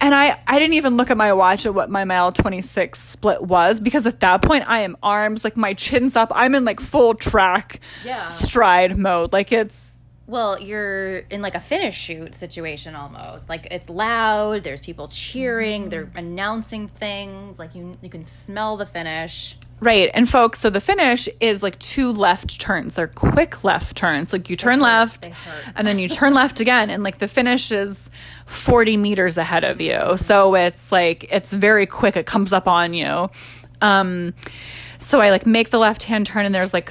[0.00, 3.40] and i i didn't even look at my watch at what my mile 26 split
[3.42, 6.80] was because at that point i am arms like my chin's up i'm in like
[6.80, 8.24] full track Yeah.
[8.24, 9.90] stride mode like it's
[10.26, 13.48] Well, you're in like a finish chute situation almost.
[13.50, 14.62] Like it's loud.
[14.64, 15.88] There's people cheering.
[15.90, 17.58] They're announcing things.
[17.58, 19.56] Like you, you can smell the finish.
[19.82, 22.94] Right and folks so the finish is like two left turns.
[22.94, 24.32] They're quick left turns.
[24.32, 25.28] Like you turn left
[25.76, 28.08] and then you turn left again and like the finish is
[28.46, 30.16] 40 meters ahead of you.
[30.16, 32.16] So it's like it's very quick.
[32.16, 33.28] It comes up on you.
[33.80, 34.34] Um
[35.00, 36.90] so i like make the left hand turn and there's like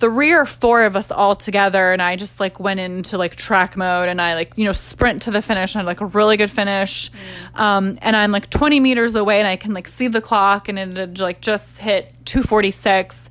[0.00, 3.76] three or four of us all together and i just like went into like track
[3.76, 6.06] mode and i like you know sprint to the finish and i had like a
[6.06, 7.10] really good finish.
[7.54, 10.78] Um and i'm like 20 meters away and i can like see the clock and
[10.78, 13.28] it had like just hit 246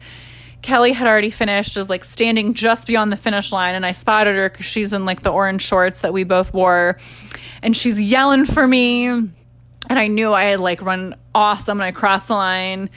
[0.61, 4.35] Kelly had already finished, is like standing just beyond the finish line, and I spotted
[4.35, 6.97] her because she's in like the orange shorts that we both wore,
[7.63, 9.31] and she's yelling for me, and
[9.89, 12.89] I knew I had like run awesome, and I crossed the line,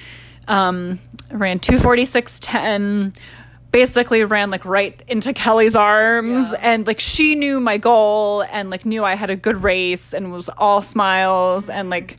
[0.49, 0.99] um,
[1.31, 3.13] ran two forty six ten,
[3.73, 6.59] basically ran like right into Kelly's arms, Yeah.
[6.61, 10.31] and like she knew my goal, and like knew I had a good race, and
[10.33, 12.19] was all smiles, and like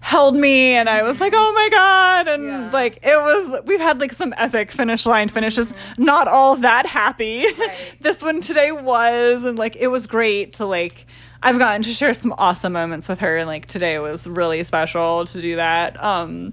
[0.00, 2.70] held me and I was like, "Oh my god." And Yeah.
[2.74, 7.46] like it was we've had like some epic finish line finishes, not all that happy.
[7.58, 7.94] Right.
[8.00, 11.06] this one today was and like it was great to like
[11.42, 15.24] I've gotten to share some awesome moments with her and like today was really special
[15.24, 16.02] to do that.
[16.04, 16.52] Um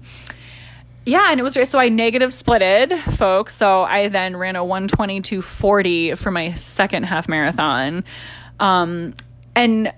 [1.04, 1.54] yeah, and it was.
[1.68, 3.56] So I negative splitted, folks.
[3.56, 8.04] So I then ran a 122 40 for my second half marathon.
[8.60, 9.14] Um,
[9.56, 9.92] and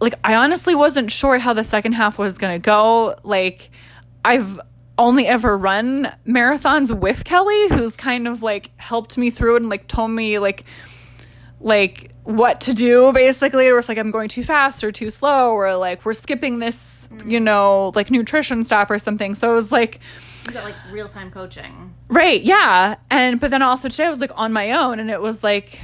[0.00, 3.16] like, I honestly wasn't sure how the second half was going to go.
[3.22, 3.70] Like,
[4.24, 4.60] I've
[4.98, 9.70] only ever run marathons with Kelly, who's kind of like helped me through it and
[9.70, 10.64] like told me, like,
[11.60, 15.52] like what to do basically or if like i'm going too fast or too slow
[15.52, 19.72] or like we're skipping this you know like nutrition stop or something so it was
[19.72, 20.00] like
[20.46, 21.94] You got like real time coaching.
[22.08, 22.96] Right, yeah.
[23.10, 25.80] And but then also today I was like on my own and it was like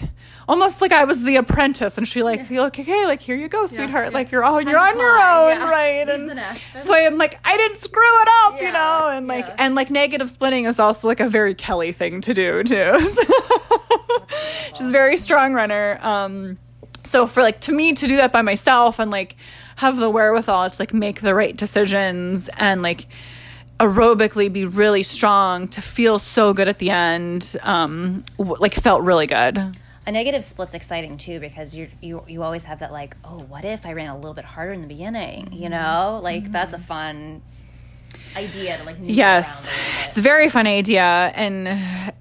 [0.49, 3.67] almost like I was the apprentice and she like like okay, like here you go,
[3.67, 4.07] sweetheart.
[4.07, 4.15] yeah.
[4.15, 5.71] Like you're all Time you're on your own, yeah.
[5.71, 6.09] right?
[6.09, 9.11] Leave and so I am like, I didn't screw it up, you know?
[9.13, 9.57] And like yeah.
[9.59, 12.99] and like negative splitting is also like a very Kelly thing to do too.
[14.75, 15.99] She's a very strong runner.
[16.03, 16.59] Um
[17.05, 19.37] so for like to me to do that by myself and like
[19.77, 23.07] have the wherewithal to like make the right decisions and like
[23.79, 29.03] aerobically be really strong to feel so good at the end um w- like felt
[29.03, 29.59] really good
[30.07, 33.65] A negative split's exciting too because you you you always have that like, oh, what
[33.65, 35.53] if I ran a little bit harder in the beginning?
[35.53, 37.43] You know, like that's a fun.
[38.37, 39.69] idea to like move Yes,
[40.07, 41.69] it's a very fun idea, and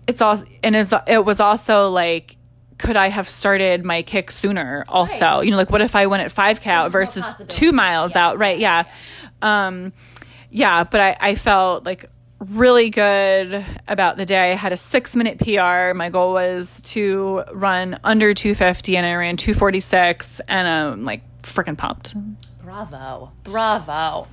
[0.07, 2.35] it's also and it's it was also like.
[2.77, 4.83] Could I have started my kick sooner?
[4.89, 5.45] Also, Right.
[5.45, 8.27] you know, like what if I went at five k out versus two miles Yeah,
[8.27, 8.37] out?
[8.37, 8.59] Right?
[8.59, 8.83] Yeah,
[9.41, 9.93] um,
[10.55, 10.83] yeah.
[10.83, 12.05] But I, I felt like
[12.39, 14.51] really good about the day.
[14.51, 15.93] I had a six minute PR.
[15.93, 20.67] My goal was to run under two fifty, and I ran two forty six, and
[20.67, 22.15] I'm like freaking pumped.
[22.63, 23.31] Bravo.
[23.43, 24.27] Bravo.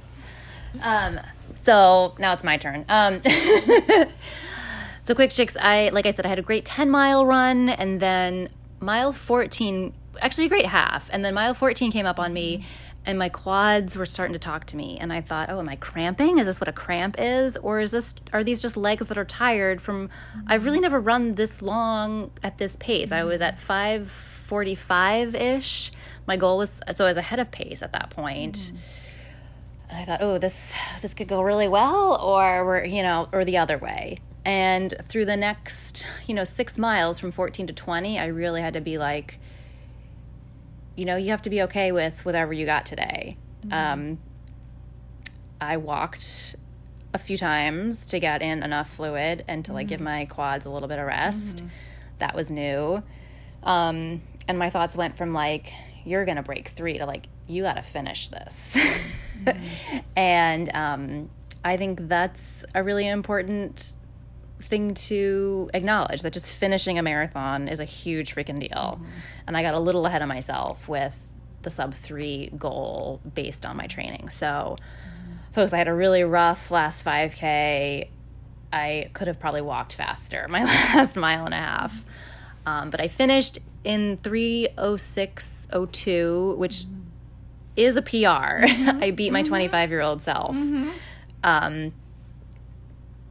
[0.83, 1.21] Um,
[1.55, 2.85] so now it's my turn.
[2.89, 3.23] Um,
[5.03, 8.01] so quick chicks, I like I said, I had a great 10 mile run and
[8.01, 8.49] then
[8.81, 11.11] mile 14, actually a great half.
[11.13, 12.65] And then mile 14 came up on me
[13.05, 14.99] and my quads were starting to talk to me.
[15.01, 16.39] And I thought, oh, am I cramping?
[16.39, 17.57] Is this what a cramp is?
[17.57, 20.09] Or is this, are these just legs that are tired from,
[20.47, 23.11] I've really never run this long at this pace.
[23.11, 25.93] I was at 545 ish.
[26.27, 28.73] My goal was, so I was ahead of pace at that point.
[28.73, 28.73] point
[29.93, 33.45] and I thought, oh, this this could go really well, or we're you know, or
[33.45, 34.19] the other way.
[34.45, 38.75] And through the next, you know, six miles from 14 to 20, I really had
[38.75, 39.39] to be like,
[40.97, 43.37] you know, you have to be okay with whatever you got today.
[43.71, 44.19] Um,
[45.61, 46.57] I walked
[47.15, 50.71] a few times to get in enough fluid and to like give my quads a
[50.71, 51.63] little bit of rest.
[52.19, 53.03] That was new.
[53.63, 55.73] Um, and my thoughts went from like,
[56.05, 58.77] you're going to break three to like, you got to finish this.
[60.17, 61.31] and um,
[61.65, 63.99] I think that's a really important
[64.63, 69.01] thing to acknowledge that just finishing a marathon is a huge freaking deal.
[69.01, 69.05] Mm-hmm.
[69.47, 73.77] And I got a little ahead of myself with the sub three goal based on
[73.77, 74.29] my training.
[74.29, 75.53] So, mm-hmm.
[75.53, 78.09] folks, I had a really rough last 5K.
[78.73, 82.05] I could have probably walked faster my last mile and a half.
[82.65, 87.01] Um, but I finished in 306.02, which mm-hmm.
[87.77, 88.65] is a PR.
[89.05, 90.57] I beat my 25 year old self
[91.45, 91.93] um,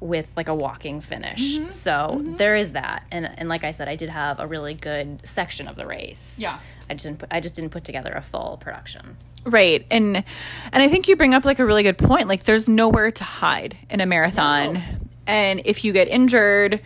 [0.02, 1.58] with like a walking finish.
[1.58, 1.70] Mm-hmm.
[1.70, 2.36] So mm-hmm.
[2.36, 3.06] there is that.
[3.12, 6.40] And, and like I said, I did have a really good section of the race.
[6.42, 6.60] Yeah.
[6.90, 9.16] I just didn't put, I just didn't put together a full production.
[9.46, 9.86] Right.
[9.90, 12.28] And and I think you bring up like a really good point.
[12.28, 14.74] Like there's nowhere to hide in a marathon.
[14.74, 14.82] No.
[15.28, 16.82] And if you get injured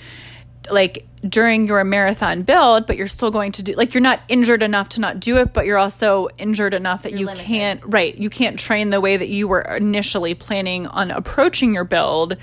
[0.69, 4.63] like during your marathon build, but you're still going to do like you're not injured
[4.63, 7.45] enough to not do it, but you're also injured enough that you limited.
[7.45, 11.83] can't right, you can't train the way that you were initially planning on approaching your
[11.83, 12.37] build.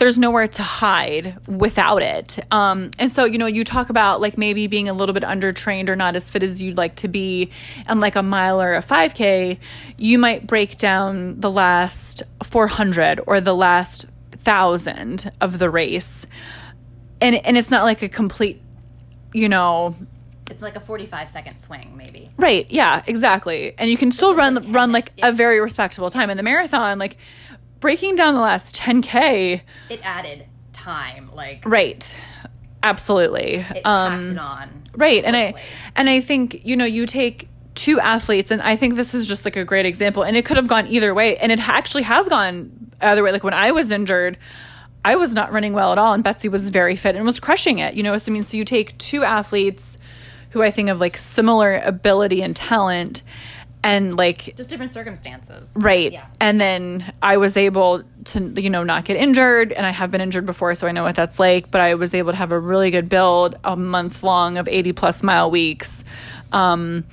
[0.00, 2.38] There's nowhere to hide without it.
[2.50, 5.88] Um, and so, you know, you talk about like maybe being a little bit undertrained
[5.90, 7.50] or not as fit as you'd like to be
[7.86, 9.58] and like a mile or a 5K,
[9.98, 16.26] you might break down the last 400 or the last thousand of the race
[17.20, 18.60] and and it's not like a complete
[19.34, 19.94] you know
[20.50, 22.30] It's like a 45 second swing, maybe.
[22.38, 25.28] right yeah exactly and you can still run like 10 run like yeah.
[25.28, 27.18] a very respectable time in the marathon like
[27.80, 32.14] breaking down the last 10k It added time, like right
[32.82, 34.82] absolutely it um it on.
[34.96, 35.68] right and i quickly.
[35.96, 39.44] and i think you know you take two athletes and i think this is just
[39.44, 42.26] like a great example and it could have gone either way and it actually has
[42.28, 42.70] gone
[43.02, 44.38] either way like when i was injured
[45.04, 47.78] i was not running well at all and betsy was very fit and was crushing
[47.80, 49.98] it you know so i mean so you take two athletes
[50.50, 53.22] who i think of like similar ability and talent
[53.82, 55.72] and like Just different circumstances.
[55.74, 56.12] Right.
[56.12, 56.26] Yeah.
[56.40, 59.72] And then I was able to, you know, not get injured.
[59.72, 61.70] And I have been injured before, so I know what that's like.
[61.70, 64.92] But I was able to have a really good build, a month long of 80
[64.92, 66.04] plus mile weeks.
[66.52, 67.04] Um,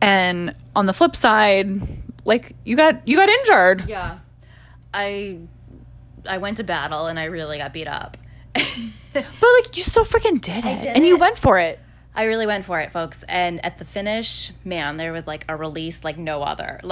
[0.00, 1.82] and on the flip side,
[2.24, 3.88] like you got you got injured.
[3.88, 4.18] Yeah.
[4.94, 5.38] I
[6.26, 8.16] I went to battle and I really got beat up.
[9.14, 10.80] But like you still freaking did it.
[10.80, 11.78] did and you went for it.
[12.14, 13.22] I really went for it, folks.
[13.28, 16.80] And at the finish, man, there was like a release like no other.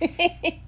[0.00, 0.60] Like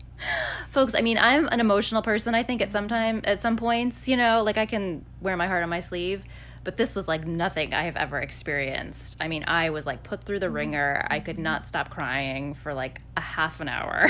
[0.68, 4.08] folks, I mean, I'm an emotional person, I think at some time at some points,
[4.08, 6.22] you know, like I can wear my heart on my sleeve.
[6.64, 9.16] But this was like nothing I have ever experienced.
[9.20, 11.06] I mean, I was like put through the ringer.
[11.10, 14.08] I could not stop crying for like a half an hour.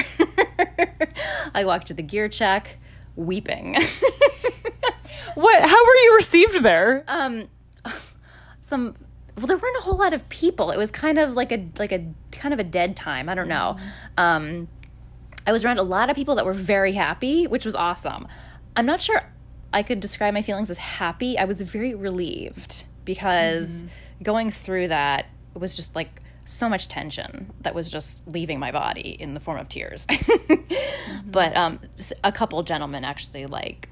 [1.55, 2.79] I walked to the gear check
[3.17, 3.77] weeping.
[5.35, 7.05] What how were you received there?
[7.09, 7.49] um
[8.73, 8.95] some
[9.37, 10.71] well there weren't a whole lot of people.
[10.71, 13.29] It was kind of like a like a kind of a dead time.
[13.29, 13.77] I don't know.
[14.17, 14.69] Um
[15.47, 18.27] i was around a lot of people that were very happy which was awesome.
[18.75, 19.21] I'm not sure
[19.75, 21.37] i could describe my feelings as happy.
[21.37, 23.85] I was very relieved because
[24.23, 29.11] going through that was just like so much tension that was just leaving my body
[29.21, 30.07] in the form of tears.
[31.27, 31.81] But um
[32.25, 33.89] a couple gentlemen actually like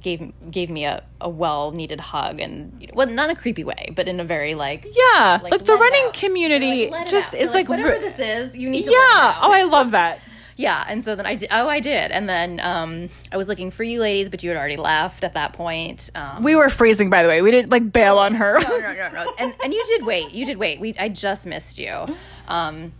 [0.00, 3.64] gave gave me a, a well needed hug and you know, well not a creepy
[3.64, 5.40] way but in a very like yeah.
[5.42, 6.12] Like, the running out.
[6.14, 8.96] community like, just is They're like, whatever this is you need to Yeah.
[8.98, 9.36] let it out.
[9.42, 10.20] Oh, I love that.
[10.56, 11.48] yeah, and so then I did.
[11.50, 14.58] Oh, I did, and then um, I was looking for you ladies, but you had
[14.58, 16.10] already left at that point.
[16.14, 17.40] Um, We were freezing, by the way.
[17.40, 18.58] We didn't like bail on her.
[18.60, 19.32] no, no, no.
[19.38, 20.32] And and you did wait.
[20.32, 20.78] You did wait.
[20.78, 22.06] We I just missed you.
[22.46, 22.92] Um,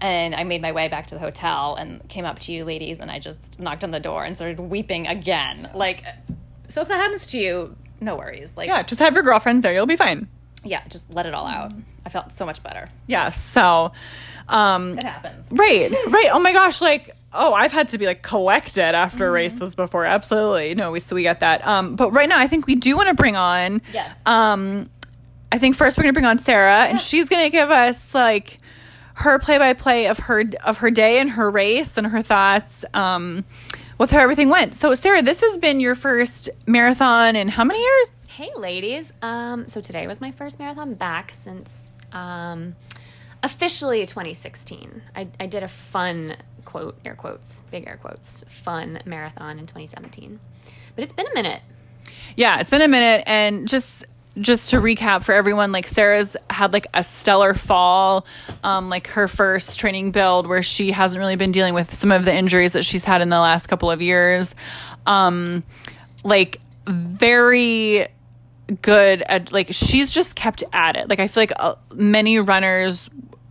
[0.00, 2.98] and I made my way back to the hotel and came up to you ladies,
[3.00, 5.70] and I just knocked on the door and started weeping again.
[5.74, 6.04] Like,
[6.68, 8.56] so if that happens to you, no worries.
[8.56, 9.72] Like, yeah, just have your girlfriends there.
[9.72, 10.28] You'll be fine.
[10.64, 11.72] yeah, just let it all out.
[12.04, 12.88] I felt so much better.
[13.06, 13.30] Yeah.
[13.30, 13.92] So,
[14.48, 15.48] um, It happens.
[15.50, 16.30] right, right.
[16.32, 17.10] Oh my gosh, like.
[17.38, 20.06] Oh, I've had to be like collected after races before.
[20.06, 21.66] Absolutely, no, we so we get that.
[21.66, 23.82] Um, but right now, I think we do want to bring on.
[23.92, 24.10] Yes.
[24.24, 24.88] Um,
[25.52, 28.56] I think first we're gonna bring on Sarah, and she's gonna give us like
[29.16, 32.84] her play by play of her of her day and her race and her thoughts
[32.92, 33.44] um,
[33.98, 34.74] with how everything went.
[34.74, 38.10] So, Sarah, this has been your first marathon in how many years?
[38.28, 39.14] Hey, ladies.
[39.22, 42.76] Um, so today was my first marathon back since um,
[43.42, 45.02] officially 2016.
[45.14, 46.36] I, I did a fun
[46.66, 50.38] quote, air quotes, big air quotes, fun marathon in 2017.
[50.94, 51.62] But it's been a minute.
[52.36, 54.04] Yeah, it's been a minute, and just
[54.38, 58.26] just to recap for everyone, like Sarah's had like a stellar fall,
[58.62, 62.24] um, like her first training build where she hasn't really been dealing with some of
[62.24, 64.54] the injuries that she's had in the last couple of years.
[65.06, 65.64] Um,
[66.24, 68.08] like very
[68.82, 71.08] good at like she's just kept at it.
[71.08, 73.08] Like I feel like uh, many runners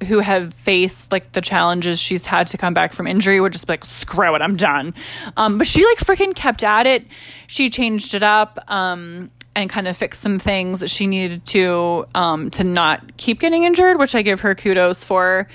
[0.08, 3.66] who have faced like the challenges she's had to come back from injury would just
[3.66, 4.94] be like screw it i'm done
[5.38, 7.06] um, but she like freaking kept at it
[7.48, 12.06] she changed it up um, and kind of fix some things that she needed to
[12.16, 15.48] um, to not keep getting injured which i give her kudos for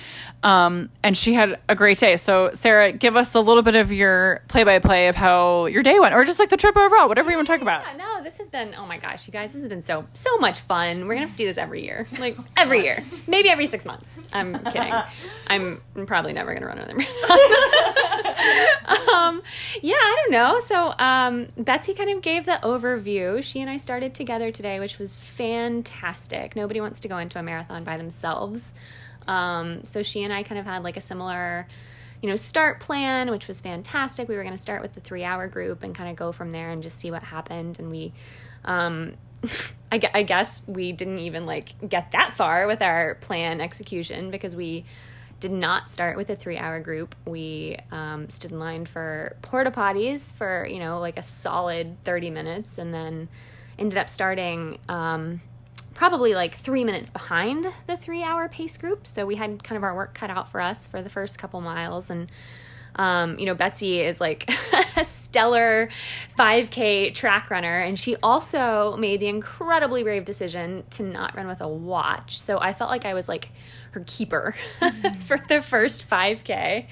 [0.42, 3.92] um, and she had a great day so sarah give us a little bit of
[3.92, 7.36] your play-by-play of how your day went or just like the trip overall whatever you
[7.36, 9.62] want to talk about Yeah, no, this has been, oh my gosh, you guys, this
[9.62, 11.00] has been so, so much fun.
[11.00, 12.06] We're going to have to do this every year.
[12.18, 13.02] Like, every year.
[13.26, 14.06] Maybe every six months.
[14.32, 14.92] I'm kidding.
[15.48, 17.18] I'm probably never going to run another marathon.
[19.14, 19.42] um,
[19.82, 20.60] yeah, I don't know.
[20.60, 23.42] So, um, Betsy kind of gave the overview.
[23.42, 26.56] She and I started together today, which was fantastic.
[26.56, 28.72] Nobody wants to go into a marathon by themselves.
[29.26, 31.66] Um, so she and I kind of had like a similar,
[32.22, 34.28] you know, start plan, which was fantastic.
[34.28, 36.50] We were going to start with the three hour group and kind of go from
[36.50, 37.78] there and just see what happened.
[37.78, 38.12] And we,
[38.64, 39.14] um,
[39.92, 44.56] I, I guess we didn't even like get that far with our plan execution because
[44.56, 44.84] we
[45.40, 47.14] did not start with a three hour group.
[47.26, 52.30] We um, stood in line for porta potties for, you know, like a solid 30
[52.30, 53.28] minutes and then
[53.78, 55.40] ended up starting um,
[55.94, 59.06] probably like three minutes behind the three hour pace group.
[59.06, 61.60] So we had kind of our work cut out for us for the first couple
[61.62, 62.10] miles.
[62.10, 62.30] And,
[62.96, 64.50] um, you know, Betsy is like
[64.96, 65.88] a stellar
[66.38, 67.80] 5K track runner.
[67.80, 72.38] And she also made the incredibly brave decision to not run with a watch.
[72.38, 73.48] So I felt like I was like
[73.92, 74.54] her keeper
[75.26, 76.86] for the first 5K.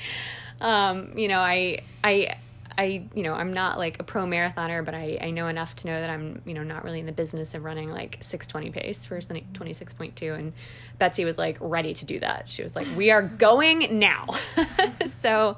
[0.61, 2.37] Um, you know, I, I,
[2.77, 5.89] I, you know, I'm not like a pro marathoner, but I, I know enough to
[5.89, 9.05] know that I'm, you know, not really in the business of running like 620 pace
[9.05, 10.39] for 26.2.
[10.39, 10.53] And
[10.99, 12.51] Betsy was like ready to do that.
[12.51, 14.29] She was like, we are going now.
[15.09, 15.57] so,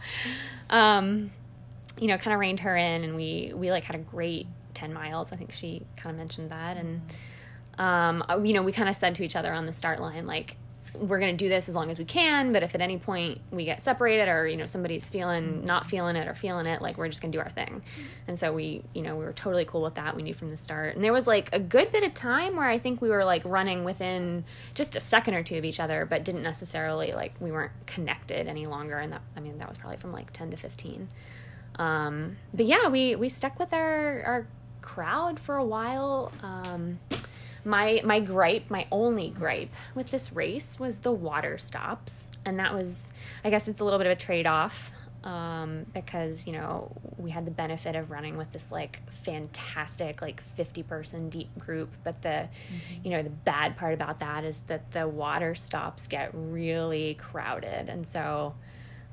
[0.70, 1.30] um,
[1.98, 4.94] you know, kind of reined her in and we, we like had a great 10
[4.94, 5.30] miles.
[5.30, 6.78] I think she kind of mentioned that.
[6.78, 7.02] And,
[7.78, 10.26] um, uh, you know, we kind of said to each other on the start line,
[10.26, 10.56] like,
[10.94, 13.40] we're going to do this as long as we can, but if at any point
[13.50, 16.98] we get separated or, you know, somebody's feeling, not feeling it or feeling it, like,
[16.98, 17.82] we're just going to do our thing.
[18.26, 20.16] And so we, you know, we were totally cool with that.
[20.16, 20.94] We knew from the start.
[20.94, 23.42] And there was like a good bit of time where I think we were like
[23.44, 27.52] running within just a second or two of each other, but didn't necessarily, like, we
[27.52, 28.98] weren't connected any longer.
[28.98, 31.08] And that, I mean, that was probably from like 10 to 15.
[31.76, 34.46] Um, but yeah, we, we stuck with our, our
[34.82, 36.32] crowd for a while.
[36.42, 36.98] Um,
[37.64, 42.74] my my gripe, my only gripe with this race was the water stops, and that
[42.74, 43.12] was,
[43.44, 44.92] I guess, it's a little bit of a trade off
[45.24, 50.40] um, because you know we had the benefit of running with this like fantastic like
[50.40, 52.48] fifty person deep group, but the
[53.04, 57.88] you know the bad part about that is that the water stops get really crowded,
[57.88, 58.54] and so.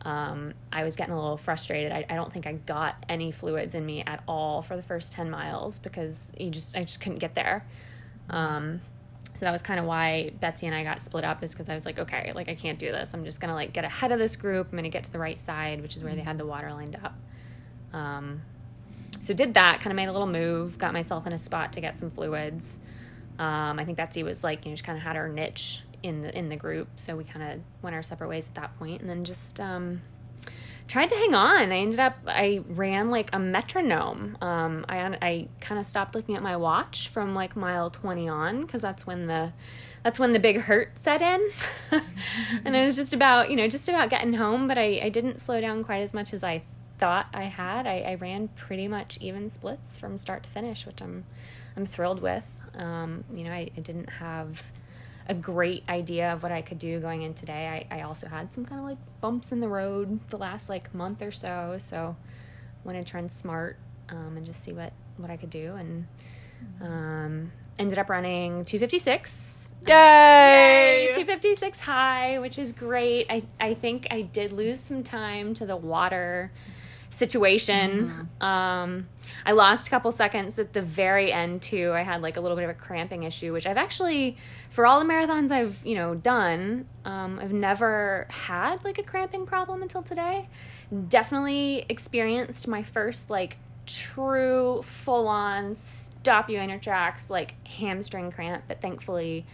[0.04, 1.92] Um, I was getting a little frustrated.
[1.92, 5.12] I, I don't think I got any fluids in me at all for the first
[5.12, 7.66] 10 miles because you just I just couldn't get there.
[8.30, 8.82] Um,
[9.34, 11.76] so that was kind of why Betsy and I got split up is because I
[11.76, 13.14] was like, okay, like I can't do this.
[13.14, 14.70] I'm just gonna like get ahead of this group.
[14.72, 16.98] I'm gonna get to the right side, which is where they had the water lined
[17.04, 17.14] up.
[17.94, 18.42] Um,
[19.22, 21.82] so did that, kind of made a little move, got myself in a spot to
[21.82, 22.80] get some fluids.
[23.38, 26.22] Um, I think Betsy was like, you know, she kind of had her niche in
[26.22, 29.02] the in the group, so we kind of went our separate ways at that point,
[29.02, 30.02] and then just um,
[30.88, 31.72] tried to hang on.
[31.72, 34.38] I ended up I ran like a metronome.
[34.42, 38.66] Um, I I kind of stopped looking at my watch from like mile twenty on
[38.66, 39.54] because that's when the
[40.04, 41.50] that's when the big hurt set in,
[42.66, 44.68] and it was just about you know just about getting home.
[44.68, 46.64] But I I didn't slow down quite as much as I
[47.00, 47.86] thought I had.
[47.86, 51.26] I, I ran pretty much even splits from start to finish, which I'm
[51.76, 52.46] I'm thrilled with.
[52.76, 54.72] Um, you know, I, I didn't have
[55.28, 57.88] a great idea of what I could do going in today.
[57.92, 60.94] I, I also had some kind of like bumps in the road the last like
[60.94, 61.78] month or so.
[61.80, 62.16] So
[62.84, 63.78] wanted to trend smart
[64.10, 65.76] um, and just see what, what I could do.
[65.76, 66.08] And
[66.82, 69.76] um, ended up running 256.
[69.88, 71.12] Yay!
[71.14, 73.28] 256 high, which is great.
[73.30, 76.52] I, I think I did lose some time to the water
[77.10, 78.28] situation.
[78.40, 78.44] Mm-hmm.
[78.44, 79.08] Um,
[79.46, 81.92] I lost a couple seconds at the very end too.
[81.94, 84.38] I had like a little bit of a cramping issue, which I've actually,
[84.70, 89.46] for all the marathons I've you know done, um, I've never had like a cramping
[89.46, 90.50] problem until today.
[91.08, 98.32] Definitely experienced my first like true full on stop you in your tracks like hamstring
[98.32, 99.46] cramp, but thankfully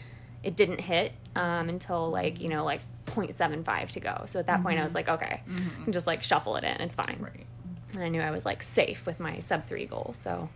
[0.42, 4.24] it didn't hit um, until like you know like 0.75 to go.
[4.26, 4.64] So at that mm-hmm.
[4.64, 5.10] point, I was mm-hmm.
[5.12, 5.92] like, okay, mm-hmm.
[5.92, 6.82] just like shuffle it in.
[6.82, 7.18] It's fine.
[7.20, 7.46] Right.
[7.94, 10.12] And I knew I was like safe with my sub three goal.
[10.16, 10.50] So,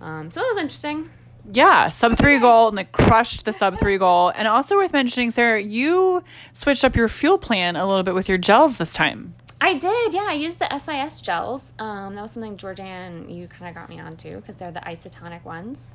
[0.00, 1.10] um, so that was interesting.
[1.50, 4.32] Yeah, sub three goal and like crushed the sub three goal.
[4.34, 6.22] And also worth mentioning, Sarah, you
[6.52, 9.34] switched up your fuel plan a little bit with your gels this time.
[9.60, 10.26] I did, yeah.
[10.28, 11.74] I used the SIS gels.
[11.78, 15.44] Um, that was something Georgianne you kind of got me onto because they're the isotonic
[15.44, 15.94] ones.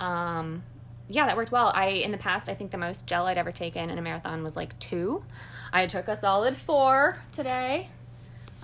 [0.00, 0.64] Um,
[1.08, 1.70] yeah, that worked well.
[1.74, 4.42] I in the past, I think the most gel I'd ever taken in a marathon
[4.42, 5.24] was like two.
[5.72, 7.88] I took a solid four today.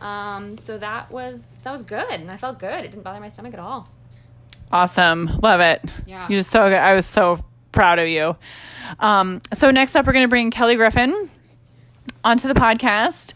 [0.00, 2.84] Um, so that was that was good, and I felt good.
[2.84, 3.88] It didn't bother my stomach at all.
[4.72, 5.82] Awesome, love it.
[6.06, 6.78] Yeah, you're just so good.
[6.78, 8.36] I was so proud of you.
[8.98, 11.30] Um, so next up, we're going to bring Kelly Griffin
[12.24, 13.34] onto the podcast.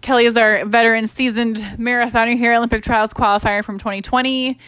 [0.00, 4.58] Kelly is our veteran, seasoned marathoner here, Olympic trials qualifier from 2020.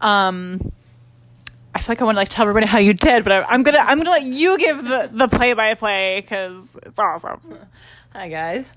[0.00, 0.72] Um,
[1.76, 3.62] I feel like I want to like tell everybody how you did, but I, am
[3.62, 7.58] gonna I'm gonna let you give the play by play because it's awesome.
[8.14, 8.72] Hi guys,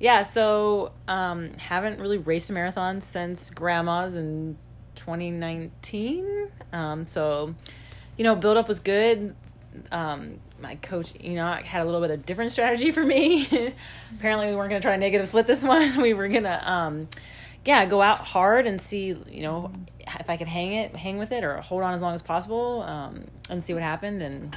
[0.00, 0.24] yeah.
[0.24, 4.58] So um, haven't really raced a marathon since Grandma's in
[4.96, 6.48] 2019.
[6.72, 7.54] Um, so
[8.18, 9.36] you know, build up was good.
[9.92, 13.46] Um, my coach Enoch had a little bit of different strategy for me.
[14.18, 16.00] Apparently, we weren't gonna try negative split this one.
[16.00, 17.08] we were gonna um,
[17.64, 19.72] yeah, go out hard and see, you know,
[20.18, 22.82] if I could hang it, hang with it, or hold on as long as possible,
[22.82, 24.22] um, and see what happened.
[24.22, 24.56] And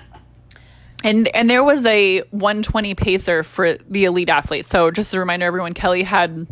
[1.04, 4.70] and and there was a 120 pacer for the elite athletes.
[4.70, 6.48] So just a reminder, everyone, Kelly had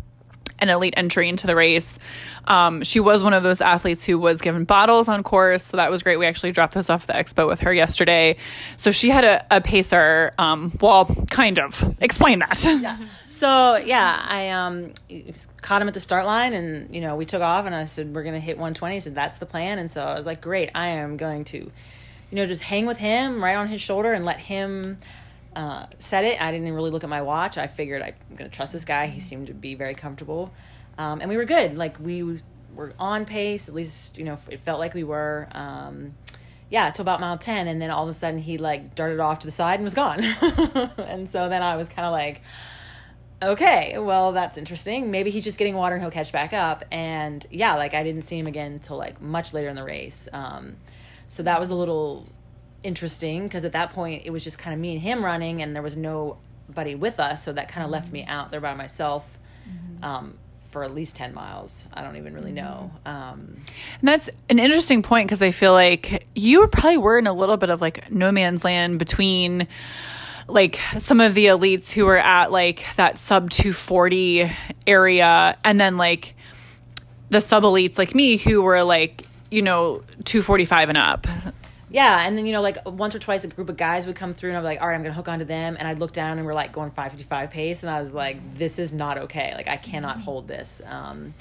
[0.62, 1.98] an elite entry into the race.
[2.46, 5.90] Um, she was one of those athletes who was given bottles on course, so that
[5.90, 6.16] was great.
[6.16, 8.36] We actually dropped those off the expo with her yesterday.
[8.76, 10.32] So she had a, a pacer.
[10.38, 11.96] Um, well, kind of.
[12.00, 12.64] Explain that.
[12.64, 12.98] Yeah.
[13.30, 14.92] So yeah, I um
[15.62, 18.14] caught him at the start line, and you know we took off, and I said
[18.14, 18.94] we're gonna hit 120.
[18.94, 21.58] I said that's the plan, and so I was like, great, I am going to,
[21.58, 21.72] you
[22.30, 24.98] know, just hang with him right on his shoulder and let him
[25.54, 26.40] uh, set it.
[26.40, 27.58] I didn't really look at my watch.
[27.58, 29.06] I figured I'm gonna trust this guy.
[29.06, 30.52] He seemed to be very comfortable,
[30.98, 31.76] um, and we were good.
[31.76, 32.40] Like we
[32.74, 33.68] were on pace.
[33.68, 35.48] At least you know it felt like we were.
[35.52, 36.14] Um,
[36.70, 39.40] yeah, till about mile 10 and then all of a sudden he like darted off
[39.40, 40.24] to the side and was gone.
[40.96, 42.40] and so then I was kind of like
[43.42, 45.10] okay, well, that's interesting.
[45.10, 46.84] Maybe he's just getting water and he'll catch back up.
[46.90, 50.28] And yeah, like I didn't see him again until like much later in the race.
[50.32, 50.76] Um,
[51.28, 52.26] so that was a little
[52.82, 55.74] interesting because at that point it was just kind of me and him running and
[55.74, 57.44] there was nobody with us.
[57.44, 57.92] So that kind of mm-hmm.
[57.92, 59.38] left me out there by myself.
[59.68, 60.04] Mm-hmm.
[60.04, 60.38] Um,
[60.72, 61.86] for at least 10 miles.
[61.92, 62.90] I don't even really know.
[63.04, 63.58] Um,
[64.00, 67.58] and that's an interesting point because I feel like you probably were in a little
[67.58, 69.68] bit of like no man's land between
[70.48, 74.50] like some of the elites who were at like that sub 240
[74.86, 76.34] area and then like
[77.28, 81.26] the sub elites like me who were like you know 245 and up
[81.92, 84.34] yeah and then you know like once or twice a group of guys would come
[84.34, 86.38] through and i'm like all right i'm gonna hook onto them and i'd look down
[86.38, 89.68] and we're like going 555 pace and i was like this is not okay like
[89.68, 91.34] i cannot hold this um,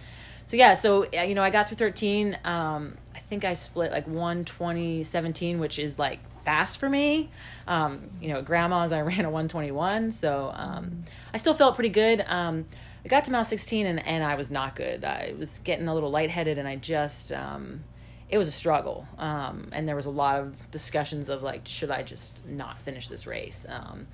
[0.45, 4.05] so yeah so you know i got through 13 um, i think i split like
[4.07, 7.29] 120 17 which is like fast for me.
[7.67, 12.23] Um, you know, grandma's I ran a 121, so um, I still felt pretty good.
[12.27, 12.65] Um,
[13.03, 15.03] I got to mile 16 and, and I was not good.
[15.03, 17.83] I was getting a little lightheaded and I just, um,
[18.31, 19.05] it was a struggle.
[19.19, 23.09] Um, and there was a lot of discussions of like, should I just not finish
[23.09, 23.65] this race?
[23.67, 24.07] Um,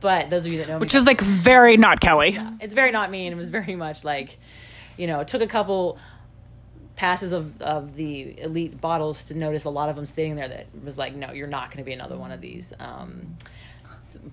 [0.00, 0.80] but those of you that know me.
[0.80, 2.30] Which me, is like very not Kelly.
[2.30, 3.26] Yeah, it's very not me.
[3.26, 4.38] And it was very much like,
[4.96, 5.98] you know, it took a couple
[6.96, 10.66] passes of, of the elite bottles to notice a lot of them sitting there that
[10.82, 13.36] was like, no, you're not going to be another one of these um,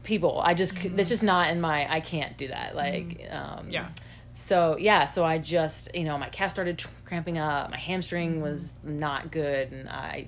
[0.04, 0.40] people.
[0.42, 0.96] I just, mm-hmm.
[0.96, 2.74] that's just not in my, I can't do that.
[2.74, 3.90] Like, um, yeah.
[4.38, 8.42] So yeah, so I just you know my calf started cramping up, my hamstring Mm-hmm.
[8.42, 10.28] was not good, and I.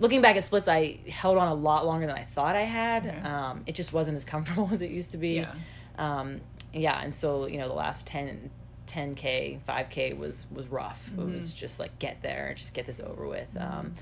[0.00, 3.06] Looking back at splits, I held on a lot longer than I thought I had.
[3.06, 3.20] Okay.
[3.20, 5.34] Um, it just wasn't as comfortable as it used to be.
[5.34, 5.52] Yeah.
[5.98, 6.40] Um,
[6.72, 8.50] yeah, and so you know the last 10,
[8.88, 11.10] 10k, 5k was was rough.
[11.16, 13.54] It was just like get there, just get this over with.
[13.56, 13.94] Um,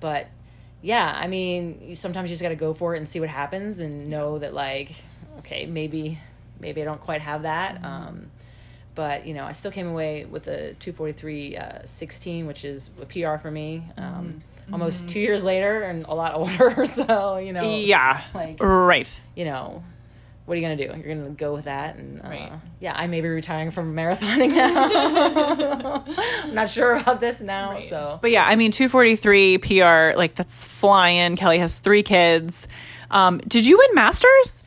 [0.00, 0.26] but
[0.82, 3.30] yeah, I mean, you, sometimes you just got to go for it and see what
[3.30, 4.90] happens, and know that like,
[5.38, 6.18] okay, maybe
[6.60, 7.82] maybe I don't quite have that.
[7.84, 8.30] Um,
[8.98, 13.06] but you know, I still came away with a 243 uh, 16, which is a
[13.06, 13.84] PR for me.
[13.96, 14.42] Um,
[14.72, 16.84] Almost two years later, and a lot older.
[16.84, 18.20] So you know, Yeah.
[18.34, 19.20] like Right.
[19.36, 19.84] you know,
[20.44, 20.98] what are you gonna do?
[20.98, 22.52] You're gonna go with that, and uh, Right.
[22.80, 26.04] yeah, I may be retiring from marathoning now.
[26.44, 30.66] I'm not sure about this now, so But yeah, I mean, 243 PR, like that's
[30.66, 31.36] flying.
[31.36, 32.66] Kelly has three kids.
[33.12, 34.57] Um, did you win Masters?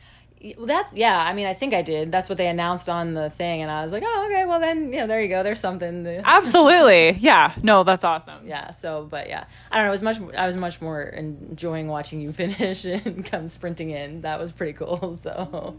[0.56, 1.18] Well, that's yeah.
[1.18, 2.10] I mean, I think I did.
[2.10, 4.44] That's what they announced on the thing, and I was like, oh, okay.
[4.44, 5.42] Well, then, yeah, there you go.
[5.42, 6.06] There's something.
[6.24, 7.12] Absolutely.
[7.20, 7.54] yeah.
[7.62, 8.46] No, that's awesome.
[8.46, 8.70] yeah.
[8.70, 9.90] So, but yeah, I don't know.
[9.90, 10.18] It was much.
[10.36, 14.22] I was much more enjoying watching you finish and come sprinting in.
[14.22, 15.18] That was pretty cool.
[15.22, 15.76] So,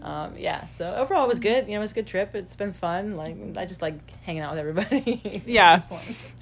[0.00, 0.64] um, yeah.
[0.64, 1.66] So overall, it was good.
[1.66, 2.34] You know, it was a good trip.
[2.34, 3.16] It's been fun.
[3.16, 5.42] Like I just like hanging out with everybody.
[5.44, 5.82] Yeah.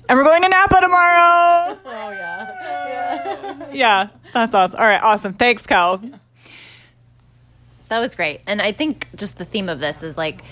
[0.08, 1.78] And we're going to Napa tomorrow.
[1.84, 2.52] Oh yeah.
[2.88, 3.72] Yeah.
[3.72, 4.08] yeah.
[4.32, 4.78] That's awesome.
[4.78, 5.02] All right.
[5.02, 5.34] Awesome.
[5.34, 6.00] Thanks, Kel.
[7.88, 8.40] That was great.
[8.46, 10.42] And I think just the theme of this is like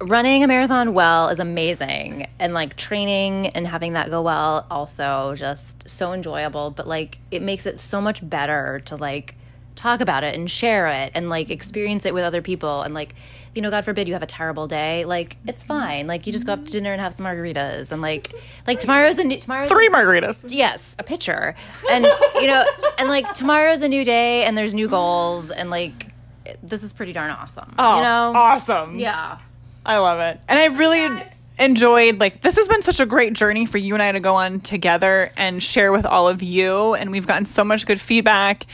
[0.00, 2.26] running a marathon well is amazing.
[2.38, 6.70] And like training and having that go well also just so enjoyable.
[6.70, 9.34] But like it makes it so much better to like
[9.80, 13.14] talk about it and share it and like experience it with other people and like
[13.54, 16.44] you know god forbid you have a terrible day like it's fine like you just
[16.46, 18.32] go out to dinner and have some margaritas and like
[18.66, 20.44] like tomorrow's a new tomorrow's Three margaritas.
[20.54, 21.54] yes a pitcher
[21.90, 22.04] and
[22.34, 22.62] you know
[22.98, 26.12] and like tomorrow's a new day and there's new goals and like
[26.62, 28.98] this is pretty darn awesome Oh, you know awesome.
[28.98, 29.38] yeah
[29.86, 30.38] I love it.
[30.46, 31.24] And I really
[31.60, 34.34] enjoyed like this has been such a great journey for you and I to go
[34.36, 38.64] on together and share with all of you and we've gotten so much good feedback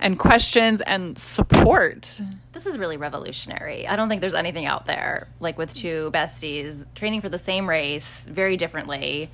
[0.00, 2.20] and questions and support.
[2.52, 6.84] this is really revolutionary i don't think there's anything out there like with two besties
[6.96, 9.30] training for the same race very differently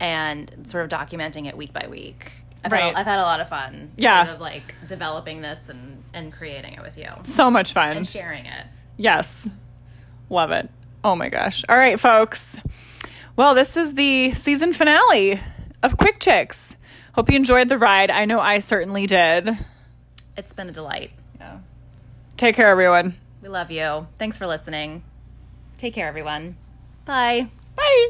[0.00, 2.32] and sort of documenting it week by week
[2.64, 2.82] I've, Right.
[2.84, 4.24] had, a, I've had a lot of fun Yeah.
[4.24, 7.96] sort of like developing this and and creating it with you So much fun.
[7.96, 9.48] and sharing it Yes.
[10.30, 10.70] Love it.
[11.04, 11.64] Oh my gosh.
[11.68, 12.56] All right, folks.
[13.36, 15.40] Well, this is the season finale
[15.82, 16.76] of Quick Chicks.
[17.14, 18.10] Hope you enjoyed the ride.
[18.10, 19.50] I know I certainly did.
[20.36, 21.58] it's been a delight Yeah.
[22.36, 23.14] Take care, everyone.
[23.42, 25.02] we love you thanks for listening
[25.76, 26.56] take care everyone
[27.04, 28.08] bye Bye.